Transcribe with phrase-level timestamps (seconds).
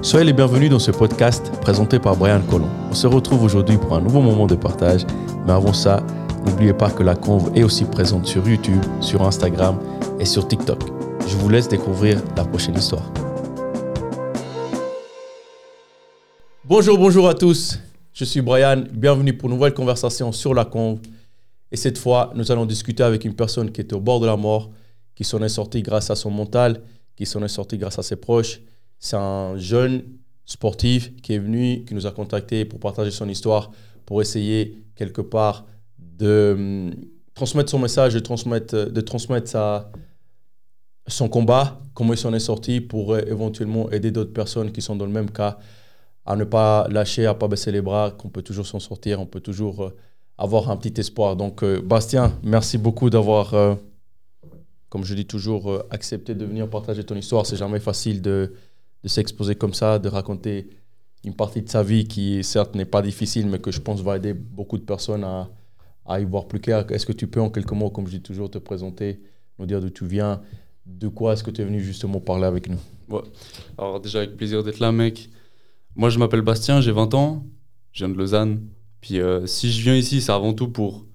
[0.00, 2.70] Soyez les bienvenus dans ce podcast présenté par Brian Colomb.
[2.88, 5.04] On se retrouve aujourd'hui pour un nouveau moment de partage,
[5.44, 6.06] mais avant ça,
[6.46, 9.80] n'oubliez pas que la conve est aussi présente sur YouTube, sur Instagram
[10.20, 10.80] et sur TikTok.
[11.26, 13.12] Je vous laisse découvrir la prochaine histoire.
[16.64, 17.80] Bonjour, bonjour à tous.
[18.12, 18.84] Je suis Brian.
[18.92, 21.00] Bienvenue pour une nouvelle conversation sur la conve.
[21.72, 24.36] Et cette fois, nous allons discuter avec une personne qui est au bord de la
[24.36, 24.70] mort,
[25.16, 26.82] qui s'en est sortie grâce à son mental,
[27.16, 28.60] qui s'en est sortie grâce à ses proches.
[28.98, 30.02] C'est un jeune
[30.44, 33.70] sportif qui est venu, qui nous a contacté pour partager son histoire,
[34.06, 35.66] pour essayer quelque part
[35.98, 36.94] de hum,
[37.34, 39.92] transmettre son message, de transmettre, de transmettre sa,
[41.06, 44.96] son combat, comment il s'en est sorti pour euh, éventuellement aider d'autres personnes qui sont
[44.96, 45.58] dans le même cas
[46.26, 49.26] à ne pas lâcher, à pas baisser les bras, qu'on peut toujours s'en sortir, on
[49.26, 49.96] peut toujours euh,
[50.36, 51.36] avoir un petit espoir.
[51.36, 53.54] Donc, euh, Bastien, merci beaucoup d'avoir,
[54.88, 57.46] comme je dis toujours, accepté de venir partager ton histoire.
[57.46, 58.52] C'est jamais facile de,
[59.02, 60.68] de s'exposer comme ça, de raconter
[61.24, 64.16] une partie de sa vie qui, certes, n'est pas difficile, mais que je pense va
[64.16, 65.48] aider beaucoup de personnes à,
[66.06, 66.84] à y voir plus clair.
[66.90, 69.20] Est-ce que tu peux, en quelques mots, comme je dis toujours, te présenter,
[69.58, 70.40] nous dire d'où tu viens,
[70.86, 72.78] de quoi est-ce que tu es venu justement parler avec nous?
[73.76, 75.30] Alors déjà avec plaisir d'être là mec.
[75.96, 77.46] Moi je m'appelle Bastien, j'ai 20 ans,
[77.92, 78.66] je viens de Lausanne.
[79.00, 81.06] Puis euh, si je viens ici, c'est avant tout pour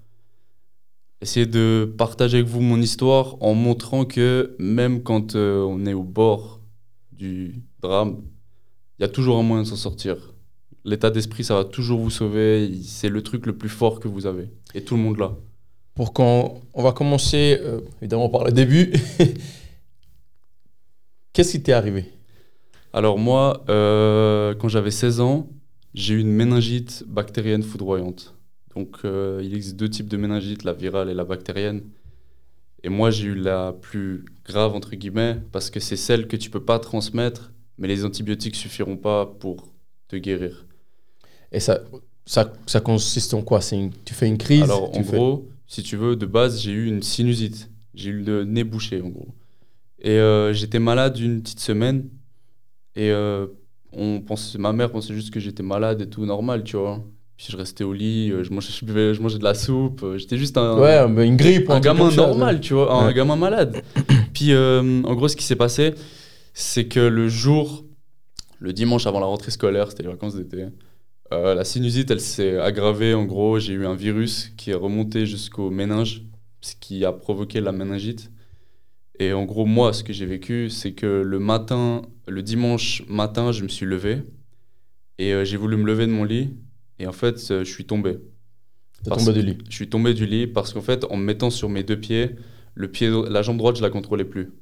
[1.20, 5.94] essayer de partager avec vous mon histoire en montrant que même quand euh, on est
[5.94, 6.60] au bord
[7.24, 8.22] du drame,
[8.98, 10.34] il y a toujours un moyen de s'en sortir.
[10.84, 12.70] L'état d'esprit, ça va toujours vous sauver.
[12.82, 14.50] C'est le truc le plus fort que vous avez.
[14.74, 15.34] Et tout le monde là.
[15.94, 18.92] Pour qu'on on va commencer euh, évidemment par le début.
[21.32, 22.12] Qu'est-ce qui t'est arrivé?
[22.92, 25.48] Alors moi, euh, quand j'avais 16 ans,
[25.94, 28.34] j'ai eu une méningite bactérienne foudroyante.
[28.74, 31.82] Donc euh, il existe deux types de méningite, la virale et la bactérienne.
[32.84, 36.50] Et moi, j'ai eu la plus grave, entre guillemets, parce que c'est celle que tu
[36.50, 39.72] peux pas transmettre, mais les antibiotiques suffiront pas pour
[40.06, 40.66] te guérir.
[41.50, 41.80] Et ça,
[42.26, 43.60] ça, ça consiste en quoi?
[43.72, 46.86] Une, Tu fais une crise Alors, en gros, si tu veux, de base, j'ai eu
[46.86, 47.70] une sinusite.
[47.94, 49.28] J'ai eu le nez bouché, en gros.
[49.98, 52.10] Et euh, j'étais malade une petite semaine.
[52.96, 53.46] Et euh,
[53.92, 57.02] on pensait, ma mère pensait juste que j'étais malade et tout, normal, tu vois.
[57.36, 60.04] Puis je restais au lit, euh, je mangeais, je, mangeais de la soupe.
[60.16, 60.78] J'étais juste un.
[60.78, 61.68] Ouais, une grippe.
[61.68, 63.82] Un, gamin normal, tu vois, un gamin malade.
[64.34, 65.94] Puis en gros, ce qui s'est passé,
[66.52, 67.84] c'est que le jour,
[68.60, 70.66] le dimanche avant la rentrée scolaire, c'était les vacances d'été,
[71.30, 73.14] la sinusite, elle s'est aggravée.
[73.14, 76.22] En gros, j'ai eu un virus qui est remonté jusqu'au méninge,
[76.60, 78.30] ce qui a provoqué la méningite.
[79.18, 83.52] Et en gros, moi, ce que j'ai vécu, c'est que le matin, le dimanche matin,
[83.52, 84.22] je me suis levé
[85.18, 86.50] et euh, j'ai voulu me lever de mon lit
[86.98, 88.18] et en fait, euh, je suis tombé.
[89.04, 91.68] tombé du lit Je suis tombé du lit parce qu'en fait, en me mettant sur
[91.68, 92.30] mes deux pieds,
[92.74, 94.52] le pied, la jambe droite, je la contrôlais plus.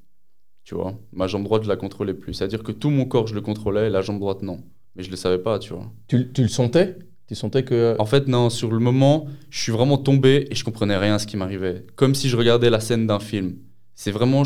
[0.65, 2.35] Tu vois, ma jambe droite, je la contrôlais plus.
[2.35, 4.63] C'est-à-dire que tout mon corps, je le contrôlais et la jambe droite, non.
[4.95, 5.91] Mais je le savais pas, tu vois.
[6.09, 6.99] Tu, tu le sentais?
[7.27, 7.97] Tu sentais que.
[7.99, 11.19] En fait, non, sur le moment, je suis vraiment tombé et je comprenais rien à
[11.19, 11.85] ce qui m'arrivait.
[11.97, 13.57] Comme si je regardais la scène d'un film.
[13.95, 14.43] C'est vraiment,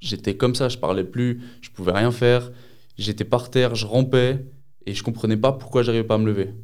[0.00, 2.50] j'étais comme ça, je parlais plus, je pouvais rien faire.
[2.98, 4.46] J'étais par terre, je rampais
[4.86, 6.54] et je comprenais pas pourquoi j'arrivais pas à me lever.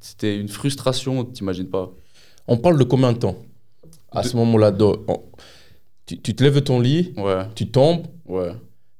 [0.00, 1.92] C'était une frustration, t'imagines pas.
[2.46, 3.36] On parle de combien de temps
[4.10, 4.72] à ce moment-là
[6.06, 7.46] tu, te lèves de ton lit, ouais.
[7.54, 8.52] tu tombes, ouais.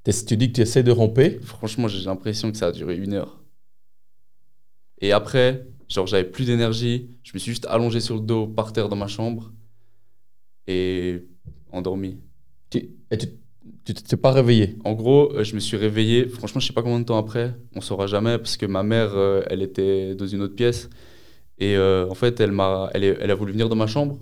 [0.05, 1.41] tu dis que tu essaies de ramper.
[1.43, 3.41] Franchement, j'ai l'impression que ça a duré une heure.
[5.01, 8.73] Et après, genre, j'avais plus d'énergie, je me suis juste allongé sur le dos par
[8.73, 9.53] terre dans ma chambre
[10.69, 11.25] et
[11.73, 12.19] endormi.
[12.71, 13.27] Tu, et tu
[13.85, 14.77] t'es pas réveillé?
[14.85, 17.55] En gros, euh, je me suis réveillé, franchement, je sais pas combien de temps après,
[17.75, 20.91] on saura jamais, parce que ma mère, euh, elle était dans une autre pièce.
[21.59, 24.19] Et euh, en fait, elle, m'a, elle, elle, a voulu venir dans ma chambre.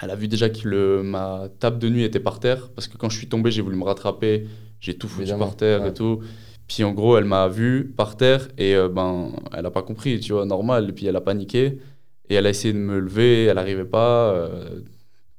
[0.00, 2.96] Elle a vu déjà que le, ma table de nuit était par terre, parce que
[2.96, 4.46] quand je suis tombé, j'ai voulu me rattraper,
[4.80, 6.20] j'ai tout foutu par terre et tout.
[6.68, 10.34] Puis en gros, elle m'a vu par terre et ben, elle a pas compris, tu
[10.34, 10.90] vois, normal.
[10.90, 11.80] Et puis elle a paniqué
[12.28, 14.48] et elle a essayé de me lever, elle n'arrivait pas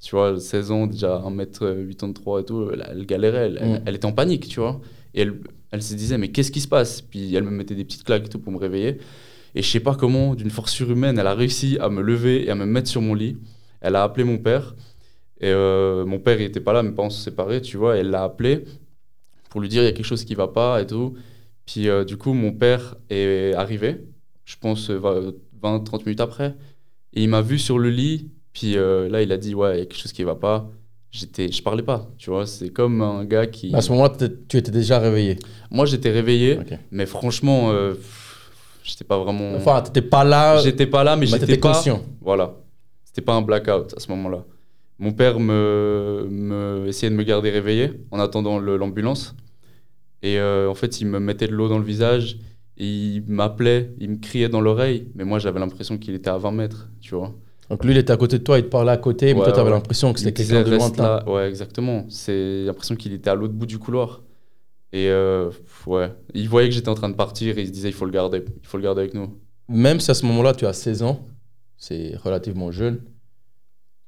[0.02, 3.84] tu vois, 16 ans, déjà 1m83 et tout, elle, galérait, mm.
[3.86, 4.80] elle, était en panique, tu vois.
[5.14, 7.02] Et elle, elle se disait, mais qu'est-ce qui se passe?
[7.02, 9.00] Puis elle me mettait des petites claques et tout pour me réveiller.
[9.56, 12.50] Et je sais pas comment, d'une force surhumaine, elle a réussi à me lever et
[12.52, 13.38] à me mettre sur mon lit.
[13.82, 14.76] Elle a appelé mon père.
[15.42, 17.98] Et euh, mon père, il était pas là, mes parents se séparaient, tu vois.
[17.98, 18.66] elle l'a appelé
[19.50, 21.16] pour lui dire, il y a quelque chose qui va pas et tout.
[21.66, 23.98] Puis euh, du coup, mon père est arrivé,
[24.46, 26.56] je pense 20-30 minutes après.
[27.14, 29.80] Et il m'a vu sur le lit puis euh, là, il a dit, ouais, il
[29.80, 30.70] y a quelque chose qui va pas.
[31.12, 32.46] J'étais, je parlais pas, tu vois.
[32.46, 33.74] C'est comme un gars qui.
[33.74, 34.14] À ce moment-là,
[34.48, 35.38] tu étais déjà réveillé?
[35.72, 36.60] Moi, j'étais réveillé,
[36.92, 37.96] mais franchement, euh,
[38.84, 39.56] j'étais pas vraiment.
[39.56, 40.60] Enfin, t'étais pas là.
[40.60, 42.04] J'étais pas là, mais, j'étais conscient.
[42.22, 42.54] Voilà.
[43.06, 44.44] C'était pas un blackout à ce moment-là.
[45.00, 49.36] Mon père me, me essayait de me garder réveillé en attendant l'ambulance.
[50.22, 52.38] Et euh, en fait, il me mettait de l'eau dans le visage.
[52.80, 56.38] Et il m'appelait, il me criait dans l'oreille, mais moi j'avais l'impression qu'il était à
[56.38, 57.36] 20 mètres, tu vois.
[57.70, 59.46] Donc lui, il était à côté de toi, il te parlait à côté, mais Ouais,
[59.46, 59.76] toi, tu avais ouais.
[59.76, 61.04] l'impression que c'était quelqu'un de lointain.
[61.04, 61.30] là.
[61.30, 62.06] Ouais, exactement.
[62.10, 64.22] C'est l'impression qu'il était à l'autre bout du couloir.
[64.92, 65.52] Et euh,
[65.86, 68.06] ouais, il voyait que j'étais en train de partir et il se disait il faut
[68.06, 69.38] le garder, il faut le garder avec nous.
[69.68, 71.28] Même si à ce moment-là, tu as 16 ans,
[71.78, 73.04] c'est relativement jeune,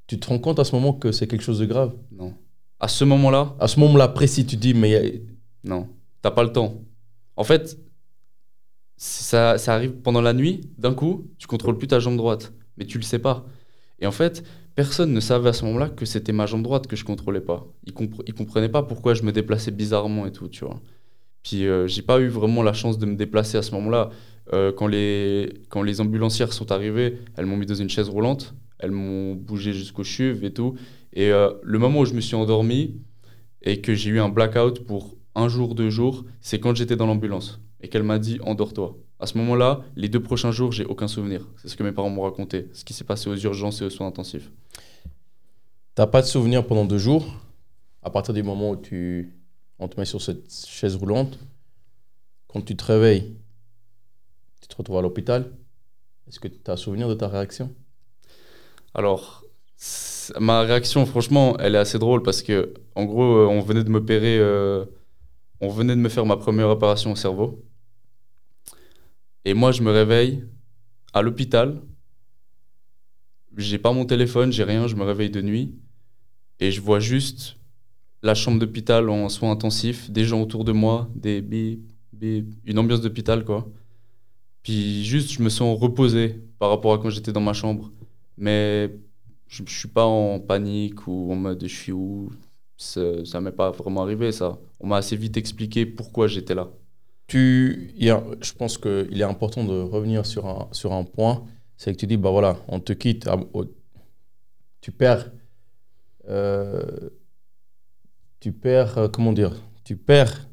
[0.08, 1.94] tu te rends compte à ce moment que c'est quelque chose de grave?
[2.12, 2.34] Non.
[2.80, 5.22] À ce moment-là, À ce moment-là précis, tu dis, mais
[5.64, 5.88] non,
[6.24, 6.82] t'as pas le temps.
[7.36, 7.78] En fait,
[8.98, 12.86] ça, ça arrive pendant la nuit, d'un coup, tu contrôles plus ta jambe droite, mais
[12.86, 13.46] tu le sais pas.
[14.00, 14.44] Et en fait,
[14.76, 17.68] personne ne savait à ce moment-là que c'était ma jambe droite que je contrôlais pas.
[17.86, 20.82] Ils, compre- comprenaient pas pourquoi je me déplaçais bizarrement et tout, tu vois.
[21.44, 24.10] Puis euh, j'ai pas eu vraiment la chance de me déplacer à ce moment-là.
[24.54, 28.56] Euh, quand, les, quand les ambulancières sont arrivées, elles m'ont mis dans une chaise roulante,
[28.80, 30.76] elles m'ont bougé jusqu'aux chevilles et tout.
[31.14, 33.02] Et euh, le moment où je me suis endormi
[33.62, 37.06] et que j'ai eu un blackout pour un jour, deux jours, c'est quand j'étais dans
[37.06, 38.98] l'ambulance et qu'elle m'a dit endors-toi.
[39.22, 41.48] À ce moment-là, les deux prochains jours, j'ai aucun souvenir.
[41.58, 43.92] C'est ce que mes parents m'ont raconté, ce qui s'est passé aux urgences et aux
[43.92, 44.50] soins intensifs.
[45.94, 47.36] T'as pas de souvenir pendant deux jours?
[48.02, 49.36] À partir du moment où tu,
[49.78, 51.38] on te met sur cette chaise roulante,
[52.48, 53.36] quand tu te réveilles,
[54.60, 55.52] tu te retrouves à l'hôpital.
[56.28, 57.72] Est-ce que tu as souvenir de ta réaction?
[58.96, 59.44] Alors,
[60.40, 63.90] ma réaction, franchement, elle est assez drôle parce que, en gros, euh, on venait de
[63.90, 64.84] m'opérer, euh,
[65.60, 67.64] on venait de me faire ma première opération au cerveau.
[69.46, 70.44] Et moi, je me réveille
[71.14, 71.82] à l'hôpital.
[73.58, 75.76] J'ai pas mon téléphone, j'ai rien, je me réveille de nuit.
[76.60, 77.58] Et je vois juste
[78.24, 81.82] la chambre d'hôpital en soins intensifs, des gens autour de moi, des bip,
[82.66, 83.68] une ambiance d'hôpital, quoi.
[84.64, 87.92] Puis juste, je me sens reposé par rapport à quand j'étais dans ma chambre.
[88.38, 88.92] Mais
[89.48, 92.32] je, je suis pas en panique ou en mode je suis où?
[92.78, 94.60] Ça, ça m'est pas vraiment arrivé, ça.
[94.80, 96.72] On m'a assez vite expliqué pourquoi j'étais là.
[97.32, 101.46] Tu, a- Je pense qu'il est important de revenir sur un, sur un point.
[101.78, 103.28] C'est que tu dis, bah voilà, on te quitte.
[103.28, 103.66] à- au-
[104.82, 105.32] tu perds.
[106.30, 107.10] euh,
[108.40, 110.48] tu perds, euh, comment dire Tu perds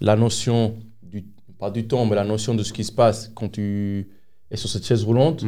[0.00, 1.24] la notion, du,
[1.58, 4.08] pas du temps, mais la notion de ce qui se passe quand tu
[4.50, 5.44] es sur cette chaise roulante.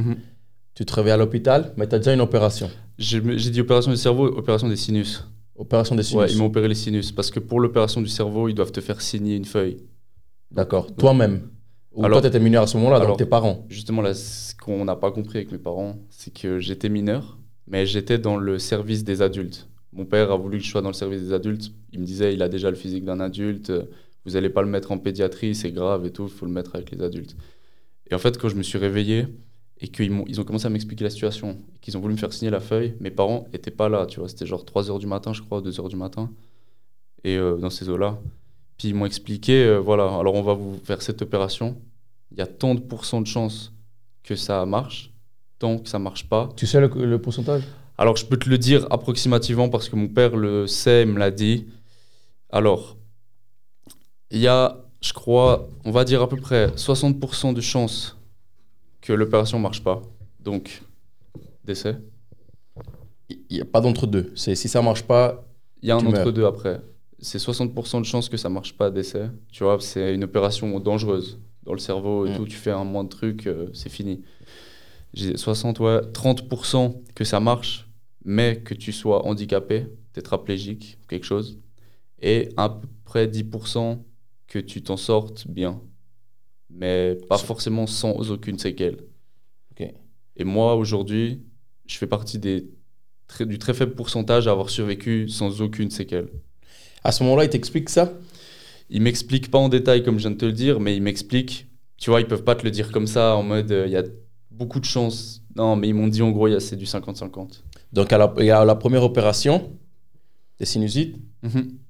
[0.75, 2.71] Tu te réveilles à l'hôpital, mais tu as déjà une opération.
[2.99, 5.25] J'ai j'ai dit opération du cerveau, opération des sinus.
[5.55, 6.21] Opération des sinus.
[6.25, 7.12] Ouais, ils m'ont opéré les sinus.
[7.12, 9.77] Parce que pour l'opération du cerveau, ils doivent te faire signer une feuille.
[10.52, 10.94] D'accord.
[10.94, 11.49] Toi-même.
[11.94, 13.66] Ou Alors- toi, tu étais mineur à ce moment-là, donc tes parents.
[13.69, 17.84] Justement, là, ce qu'on n'a pas compris avec mes parents, c'est que j'étais mineur, mais
[17.87, 19.69] j'étais dans le service des adultes.
[19.93, 21.70] Mon père a voulu que je sois dans le service des adultes.
[21.93, 23.82] Il me disait, il a déjà le physique d'un adulte, euh,
[24.25, 26.75] vous n'allez pas le mettre en pédiatrie, c'est grave et tout, il faut le mettre
[26.76, 27.37] avec les adultes.
[28.10, 29.26] Et en fait, quand je me suis réveillé
[29.81, 32.50] et qu'ils ils ont commencé à m'expliquer la situation, qu'ils ont voulu me faire signer
[32.50, 35.43] la feuille, mes parents n'étaient pas là, tu vois, c'était genre 3h du matin, je
[35.43, 36.31] crois, 2h du matin,
[37.25, 38.19] et euh, dans ces eaux-là.
[38.82, 41.81] Puis ils m'ont expliqué, euh, voilà, alors on va vous faire cette opération,
[42.32, 43.73] il y a tant de pourcents de chances
[44.25, 45.12] que ça marche,
[45.61, 46.49] tant que ça marche pas.
[46.56, 47.62] Tu sais le, le pourcentage?
[47.96, 51.20] Alors je peux te le dire approximativement parce que mon père le sait, il me
[51.20, 51.69] l'a dit.
[52.50, 52.96] Alors,
[54.32, 58.19] il y a, je crois, on va dire à peu près 60% de chances
[59.00, 60.02] que l'opération marche pas.
[60.40, 60.82] Donc,
[61.62, 61.99] décès.
[63.31, 64.32] Il n'y a pas d'entre-deux.
[64.34, 65.44] C'est si ça marche pas,
[65.82, 66.81] Il y a un entre-deux après.
[67.22, 69.30] C'est 60% de chances que ça marche pas, décès.
[69.52, 71.38] Tu vois, c'est une opération dangereuse.
[71.62, 72.36] Dans le cerveau et Mm.
[72.36, 74.22] tout, tu fais un moins de trucs, euh, c'est fini.
[75.14, 77.88] J'ai 60, ouais, 30% que ça marche,
[78.24, 81.58] mais que tu sois handicapé, tétraplégique, quelque chose.
[82.20, 84.05] Et à peu près 10%
[84.48, 85.81] que tu t'en sortes bien.
[86.70, 88.98] Mais pas forcément sans aucune séquelle.
[90.34, 91.43] Et moi, aujourd'hui,
[91.86, 92.70] je fais partie des
[93.26, 96.29] très- du très faible pourcentage à avoir survécu sans aucune séquelle.
[97.05, 98.13] À ce moment-là, il t'explique ça
[98.91, 101.67] Il m'explique pas en détail comme je viens de te le dire, mais il m'explique.
[101.97, 103.97] Tu vois, ils peuvent pas te le dire comme ça en mode euh, il y
[103.97, 104.03] a
[104.51, 105.43] beaucoup de chances.
[105.56, 107.61] Non, mais ils m'ont dit en gros, c'est du 50-50.
[107.93, 109.71] Donc, à la, il y a la première opération,
[110.59, 111.17] des sinusites,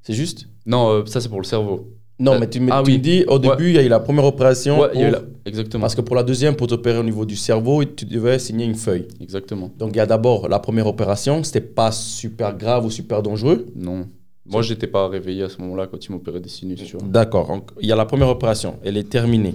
[0.03, 0.49] c'est juste?
[0.67, 1.93] Non, euh, ça c'est pour le cerveau.
[2.19, 2.99] Non, Euh, mais tu, me- ah tu oui.
[2.99, 4.81] me dis, au début, il y a eu la première opération.
[4.81, 5.81] Ouais, il y a eu pour- la- Exactement.
[5.81, 8.77] Parce que pour la deuxième, pour t'opérer au niveau du cerveau, tu devais signer une
[8.77, 9.09] feuille.
[9.21, 9.71] Exactement.
[9.79, 13.67] Donc, il y a d'abord la première opération, c'était pas super grave ou super dangereux.
[13.75, 14.07] Non.
[14.45, 16.97] Moi, j'étais pas réveillé à ce moment-là quand ils m'opéraient des sinus.
[17.05, 17.61] D'accord.
[17.81, 19.55] Il y a la première opération, elle est terminée.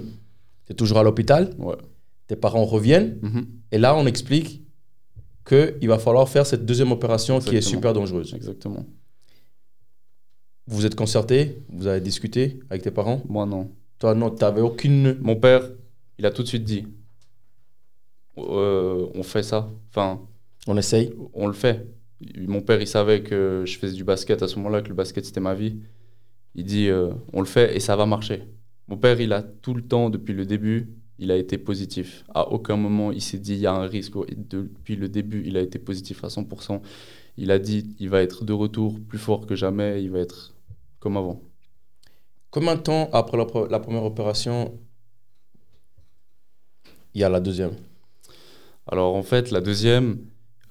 [0.66, 1.76] Tu es toujours à l'hôpital, Ouais.
[2.26, 3.46] tes parents reviennent, Mhm.
[3.72, 4.62] et là, on explique
[5.46, 8.32] qu'il va falloir faire cette deuxième opération qui est super dangereuse.
[8.34, 8.86] Exactement.
[10.66, 13.22] Vous vous êtes concerté, vous avez discuté avec tes parents?
[13.28, 13.70] Moi, non.
[13.98, 15.16] Toi, non, tu n'avais aucune.
[15.20, 15.62] Mon père,
[16.18, 16.84] il a tout de suite dit
[18.38, 19.68] euh, on fait ça.
[19.90, 20.20] Enfin,
[20.66, 21.12] On essaye?
[21.34, 21.86] on le fait.
[22.36, 25.24] Mon père, il savait que je faisais du basket à ce moment-là, que le basket
[25.24, 25.80] c'était ma vie.
[26.54, 28.44] Il dit euh, on le fait et ça va marcher.
[28.88, 32.24] Mon père, il a tout le temps, depuis le début, il a été positif.
[32.34, 34.14] À aucun moment, il s'est dit, il y a un risque.
[34.36, 36.80] Depuis le début, il a été positif à 100%.
[37.36, 40.54] Il a dit, il va être de retour plus fort que jamais, il va être
[41.00, 41.42] comme avant.
[42.50, 44.78] Combien de temps après la, la première opération,
[47.14, 47.74] il y a la deuxième?
[48.86, 50.18] Alors en fait, la deuxième,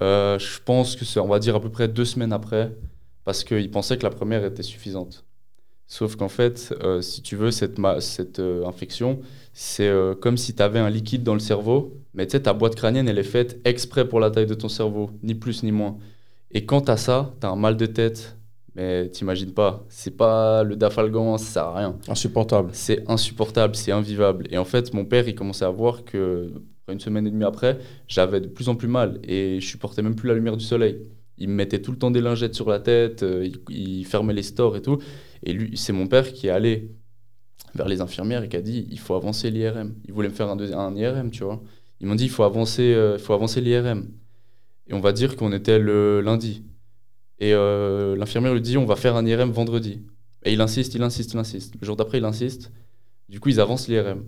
[0.02, 2.76] euh, je pense que c'est, on va dire, à peu près deux semaines après,
[3.24, 5.26] parce qu'il pensait que la première était suffisante.
[5.88, 9.20] Sauf qu'en fait, euh, si tu veux, cette, cette euh, infection,
[9.54, 12.76] c'est comme si tu avais un liquide dans le cerveau, mais tu sais, ta boîte
[12.76, 15.98] crânienne, elle est faite exprès pour la taille de ton cerveau, ni plus ni moins.
[16.52, 18.38] Et quand tu as ça, tu as un mal de tête,
[18.76, 21.98] mais t'imagines pas, c'est pas le dafalgan, ça sert à rien.
[22.08, 22.70] Insupportable.
[22.74, 24.48] C'est insupportable, c'est invivable.
[24.52, 26.54] Et en fait, mon père, il commençait à voir que
[26.94, 30.16] une semaine et demie après, j'avais de plus en plus mal et je supportais même
[30.16, 31.02] plus la lumière du soleil.
[31.38, 34.44] Il me mettait tout le temps des lingettes sur la tête, euh, il, fermait les
[34.44, 34.98] stores et tout.
[35.44, 36.92] Et lui, c'est mon père qui est allé
[37.76, 39.96] vers les infirmières et qui a dit il faut avancer l'IRM.
[40.06, 41.62] Il voulait me faire un, un IRM, tu vois.
[42.00, 44.08] Ils m'ont dit il faut avancer, euh, faut avancer l'IRM.
[44.88, 46.64] Et on va dire qu'on était le lundi.
[47.40, 50.02] Et euh, l'infirmière lui dit on va faire un IRM vendredi.
[50.44, 51.76] Et il insiste, il insiste, il insiste.
[51.80, 52.72] Le jour d'après, il insiste.
[53.30, 54.24] Du coup, ils avancent l'IRM.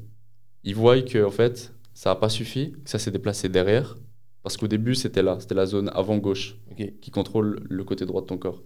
[0.64, 3.98] Ils voient que, en fait, ça n'a pas suffi, que ça s'est déplacé derrière.
[4.44, 6.58] Parce qu'au début, c'était là, c'était la zone avant-gauche
[7.02, 8.62] qui contrôle le côté droit de ton corps.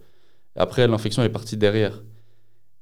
[0.56, 2.02] Et après, l'infection est partie derrière.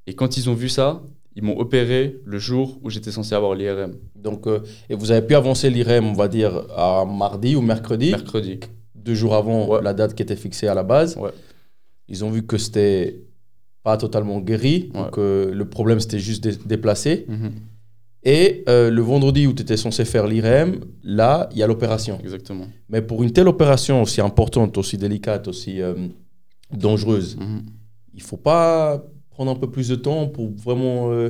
[0.05, 1.01] Et quand ils ont vu ça,
[1.35, 3.95] ils m'ont opéré le jour où j'étais censé avoir l'IRM.
[4.15, 4.59] Donc, euh,
[4.89, 8.11] et vous avez pu avancer l'IRM, on va dire, à mardi ou mercredi?
[8.11, 8.59] Mercredi.
[8.93, 11.17] Deux jours avant la date qui était fixée à la base?
[11.17, 11.31] Ouais.
[12.07, 13.21] Ils ont vu que c'était
[13.81, 17.25] pas totalement guéri, donc euh, le problème c'était juste déplacé.
[17.27, 17.51] Mhm.
[18.25, 22.19] Et euh, le vendredi où tu étais censé faire l'IRM, là, il y a l'opération.
[22.23, 22.67] Exactement.
[22.87, 25.93] Mais pour une telle opération aussi importante, aussi délicate, aussi euh,
[26.71, 27.55] dangereuse, il mhm.
[27.55, 27.61] ne
[28.15, 31.11] il faut pas prendre un peu plus de temps pour vraiment.
[31.11, 31.29] Euh,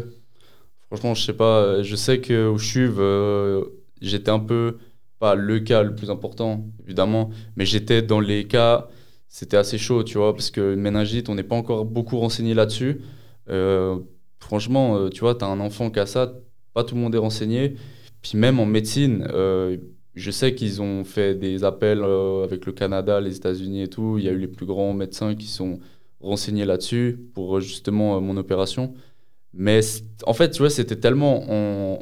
[0.87, 1.81] Franchement, je sais pas.
[1.81, 3.63] Je sais qu'au CHUV,
[3.99, 4.77] j'étais un peu.
[5.17, 8.89] Pas le cas le plus important, évidemment, mais j'étais dans les cas.
[9.29, 13.01] C'était assez chaud, tu vois, parce que méningite, on n'est pas encore beaucoup renseigné là-dessus.
[14.37, 16.33] franchement, tu vois, tu as un enfant qui a ça
[16.73, 17.75] pas tout le monde est renseigné.
[18.21, 19.77] Puis même en médecine, euh,
[20.15, 24.17] je sais qu'ils ont fait des appels euh, avec le Canada, les États-Unis et tout.
[24.17, 25.79] Il y a eu les plus grands médecins qui sont
[26.21, 28.93] renseignés là-dessus pour euh, justement mon opération.
[29.53, 29.81] Mais
[30.25, 31.43] en fait, tu vois, c'était tellement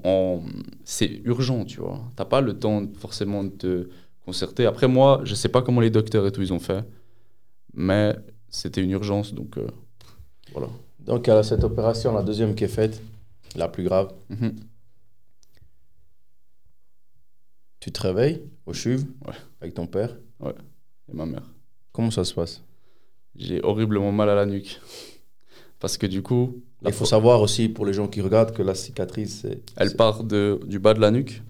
[0.06, 0.42] en,
[0.86, 2.00] c'est urgent, tu vois.
[2.16, 3.90] T'as pas le temps forcément de te
[4.24, 4.66] concerter.
[4.66, 6.86] Après moi, je sais pas comment les docteurs et tout ils ont fait,
[7.74, 8.16] mais
[8.48, 9.58] c'était une urgence, donc
[10.54, 10.70] voilà.
[11.00, 13.02] Donc à cette opération, la deuxième qui est faite,
[13.56, 14.14] la plus grave.
[14.30, 14.56] Mhm.
[17.80, 19.06] Tu te réveilles au chuve
[19.60, 20.54] avec ton père Ouais,
[21.10, 21.52] et ma mère.
[21.92, 22.64] Comment ça se passe?
[23.36, 24.80] J'ai horriblement mal à la nuque.
[25.80, 26.62] Parce que du coup.
[26.86, 29.46] Il faut savoir aussi pour les gens qui regardent que la cicatrice.
[29.76, 31.42] Elle part de, du bas de la nuque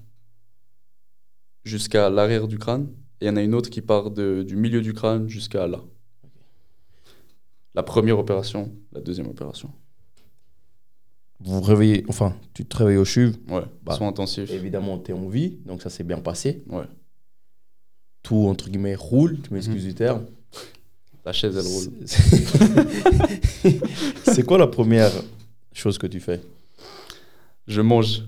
[1.63, 2.89] jusqu'à l'arrière du crâne.
[3.20, 5.67] Et il y en a une autre qui part de, du milieu du crâne jusqu'à
[5.67, 5.81] là.
[7.75, 9.72] La première opération, la deuxième opération
[11.43, 13.38] vous réveillez, enfin, tu te réveilles au chuve.
[13.50, 14.51] Ouais, bah, soins intensifs.
[14.51, 16.63] Évidemment, tu es en vie, donc ça s'est bien passé.
[16.69, 16.86] Ouais.
[18.24, 20.25] Tout, entre guillemets, roule, tu m'excuses du terme.
[21.25, 21.91] La chaise, elle roule.
[24.24, 25.12] C'est quoi la première
[25.71, 26.41] chose que tu fais?
[27.67, 28.24] Je mange.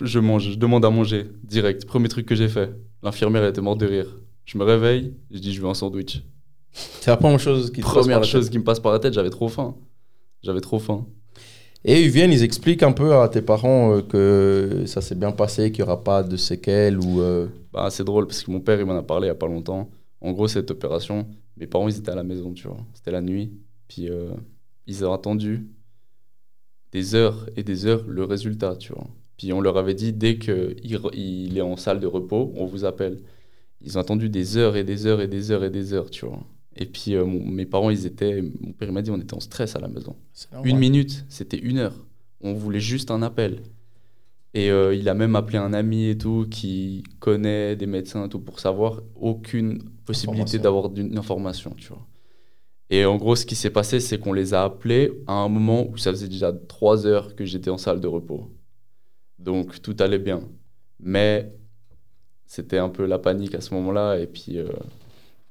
[0.00, 1.86] Je mange, je demande à manger, direct.
[1.86, 2.74] Premier truc que j'ai fait.
[3.02, 4.16] L'infirmière, était morte de rire.
[4.44, 6.22] Je me réveille, je dis, je veux un sandwich.
[6.72, 9.48] C'est la première chose qui Première chose qui me passe par la tête, j'avais trop
[9.48, 9.76] faim.
[10.42, 11.06] J'avais trop faim.
[11.84, 15.32] Et ils viennent, ils expliquent un peu à tes parents euh, que ça s'est bien
[15.32, 17.20] passé, qu'il n'y aura pas de séquelles ou.
[17.20, 19.36] Euh, bah, c'est drôle parce que mon père, il m'en a parlé il n'y a
[19.36, 19.90] pas longtemps.
[20.20, 22.78] En gros, cette opération, mes parents, ils étaient à la maison, tu vois.
[22.94, 23.52] C'était la nuit.
[23.86, 24.32] Puis euh,
[24.86, 25.68] ils ont attendu
[26.92, 29.06] des heures et des heures le résultat, tu vois.
[29.36, 30.76] Puis on leur avait dit, dès qu'il
[31.14, 33.20] il est en salle de repos, on vous appelle.
[33.80, 36.26] Ils ont attendu des heures et des heures et des heures et des heures, tu
[36.26, 36.40] vois.
[36.78, 39.74] Et puis euh, mes parents, ils étaient, mon père m'a dit, on était en stress
[39.74, 40.16] à la maison.
[40.64, 42.06] Une minute, c'était une heure.
[42.40, 43.62] On voulait juste un appel.
[44.54, 48.28] Et euh, il a même appelé un ami et tout qui connaît des médecins et
[48.28, 52.06] tout pour savoir aucune possibilité d'avoir une information, tu vois.
[52.90, 55.86] Et en gros, ce qui s'est passé, c'est qu'on les a appelés à un moment
[55.88, 58.50] où ça faisait déjà trois heures que j'étais en salle de repos.
[59.38, 60.40] Donc tout allait bien.
[60.98, 61.52] Mais
[62.46, 64.18] c'était un peu la panique à ce moment-là.
[64.18, 64.68] Et puis euh,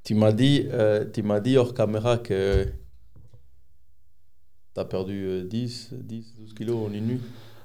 [0.07, 2.63] tu m'as dit, euh, tu m'as dit hors caméra que
[4.73, 7.19] tu as perdu 10, 10, 12 kilos en une nuit.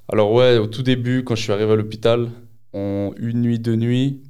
[0.09, 2.31] Alors ouais, au tout début, quand je suis arrivé à l'hôpital,
[2.73, 4.25] en une nuit, deux nuits,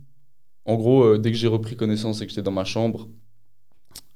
[0.66, 3.08] en gros, euh, dès que j'ai repris connaissance et que j'étais dans ma chambre,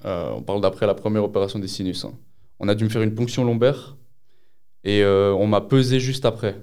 [0.05, 2.05] euh, on parle d'après la première opération des sinus.
[2.05, 2.13] Hein.
[2.61, 3.97] On a dû me faire une ponction lombaire
[4.85, 6.61] Et on m'a pesé juste après.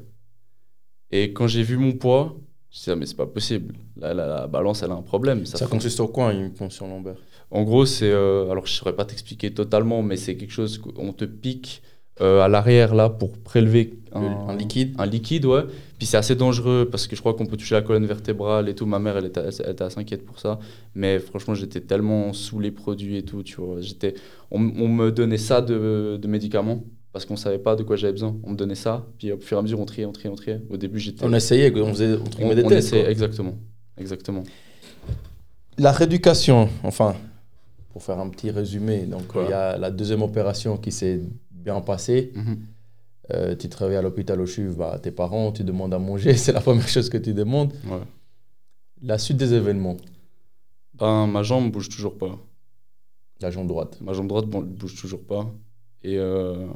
[1.09, 2.37] Et quand j'ai vu mon poids,
[2.73, 3.75] je ah, mais c'est pas possible.
[3.97, 5.45] La, la, la balance, elle a un problème.
[5.45, 7.17] Ça, fait- consiste au quoi une ponction lombaire
[7.51, 8.09] En gros, c'est.
[8.11, 11.81] euh, alors, je saurais pas t'expliquer totalement, mais c'est quelque chose qu'on te pique
[12.21, 15.63] euh, à l'arrière, là, pour prélever Le- un, Un liquide un liquide, ouais.
[15.97, 18.75] Puis c'est assez dangereux parce que je crois qu'on peut toucher la colonne vertébrale et
[18.75, 18.85] tout.
[18.85, 20.59] Ma mère, elle était, elle était assez inquiète pour ça.
[20.95, 23.81] Mais franchement, j'étais tellement sous les produits et tout, tu vois.
[23.81, 24.13] J'étais,
[24.51, 26.83] on, on me donnait ça de, de médicaments
[27.13, 28.35] parce qu'on savait pas de quoi j'avais besoin.
[28.43, 30.35] On me donnait ça, puis au fur et à mesure, on triait, on triait, on
[30.35, 30.61] triait.
[30.69, 31.23] Au début, j'étais.
[31.23, 32.87] On essayait, on faisait on on- des on tests.
[32.89, 33.53] essayait, exactement.
[33.97, 34.43] Exactement.
[35.77, 37.15] La rééducation, enfin,
[37.91, 41.79] pour faire un petit résumé, donc il y a la deuxième opération qui s'est bien
[41.81, 42.31] passée.
[42.35, 42.57] Mhm.
[43.33, 46.33] Euh, tu te réveilles à l'hôpital au CHUV, bah, tes parents, tu demandes à manger,
[46.35, 47.71] c'est la première chose que tu demandes.
[47.87, 47.99] Ouais.
[49.01, 49.97] La suite des événements,
[50.95, 52.37] Ben, ma jambe bouge toujours pas.
[53.41, 53.97] la jambe droite.
[54.01, 55.49] Ma jambe droite bon, bouge toujours pas.
[56.03, 56.67] Et euh,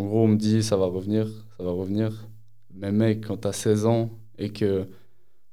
[0.00, 1.28] en gros, on me dit ça va revenir,
[1.58, 2.28] ça va revenir.
[2.74, 4.88] Mais mec, quand t'as 16 ans et que